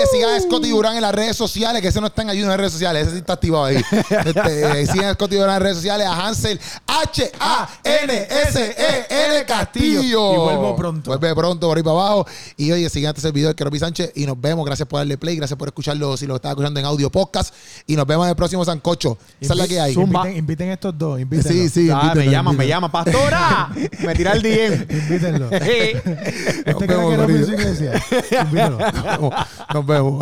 [0.05, 2.43] Oye, sigan a Scotty Durán en las redes sociales, que ese no está en ayuda
[2.45, 3.77] en las redes sociales, ese sí está activado ahí.
[4.25, 6.59] Este, sigan a Scotty Durán en las redes sociales, a Hansel,
[8.15, 10.33] H-A-N-S-E-L Castillo.
[10.33, 11.09] Y vuelvo pronto.
[11.11, 12.27] Vuelve pronto por ahí para abajo.
[12.57, 14.65] Y oye, sigan a este servidor, Keropi Sánchez, y nos vemos.
[14.65, 17.53] Gracias por darle play, gracias por escucharlo si lo estás escuchando en audio podcast.
[17.87, 19.17] Y nos vemos en el próximo Sancocho.
[19.39, 19.93] Esa es la que hay.
[19.93, 21.53] Inviten, inviten estos dos, invítenlos.
[21.53, 21.89] Sí, sí.
[21.91, 22.87] Ah, me invítenlo, llaman, me invítenlo.
[22.87, 22.91] llaman.
[22.91, 23.69] ¡Pastora!
[24.05, 24.85] me tira el DM.
[24.95, 25.49] Invítenlo.
[25.51, 26.01] Eh.
[26.65, 27.25] Este que no Corillo.
[27.27, 28.03] piensa iglesia.
[28.41, 28.79] Invítalo.
[29.73, 29.94] Nos vemos.
[29.95, 30.19] 怪我，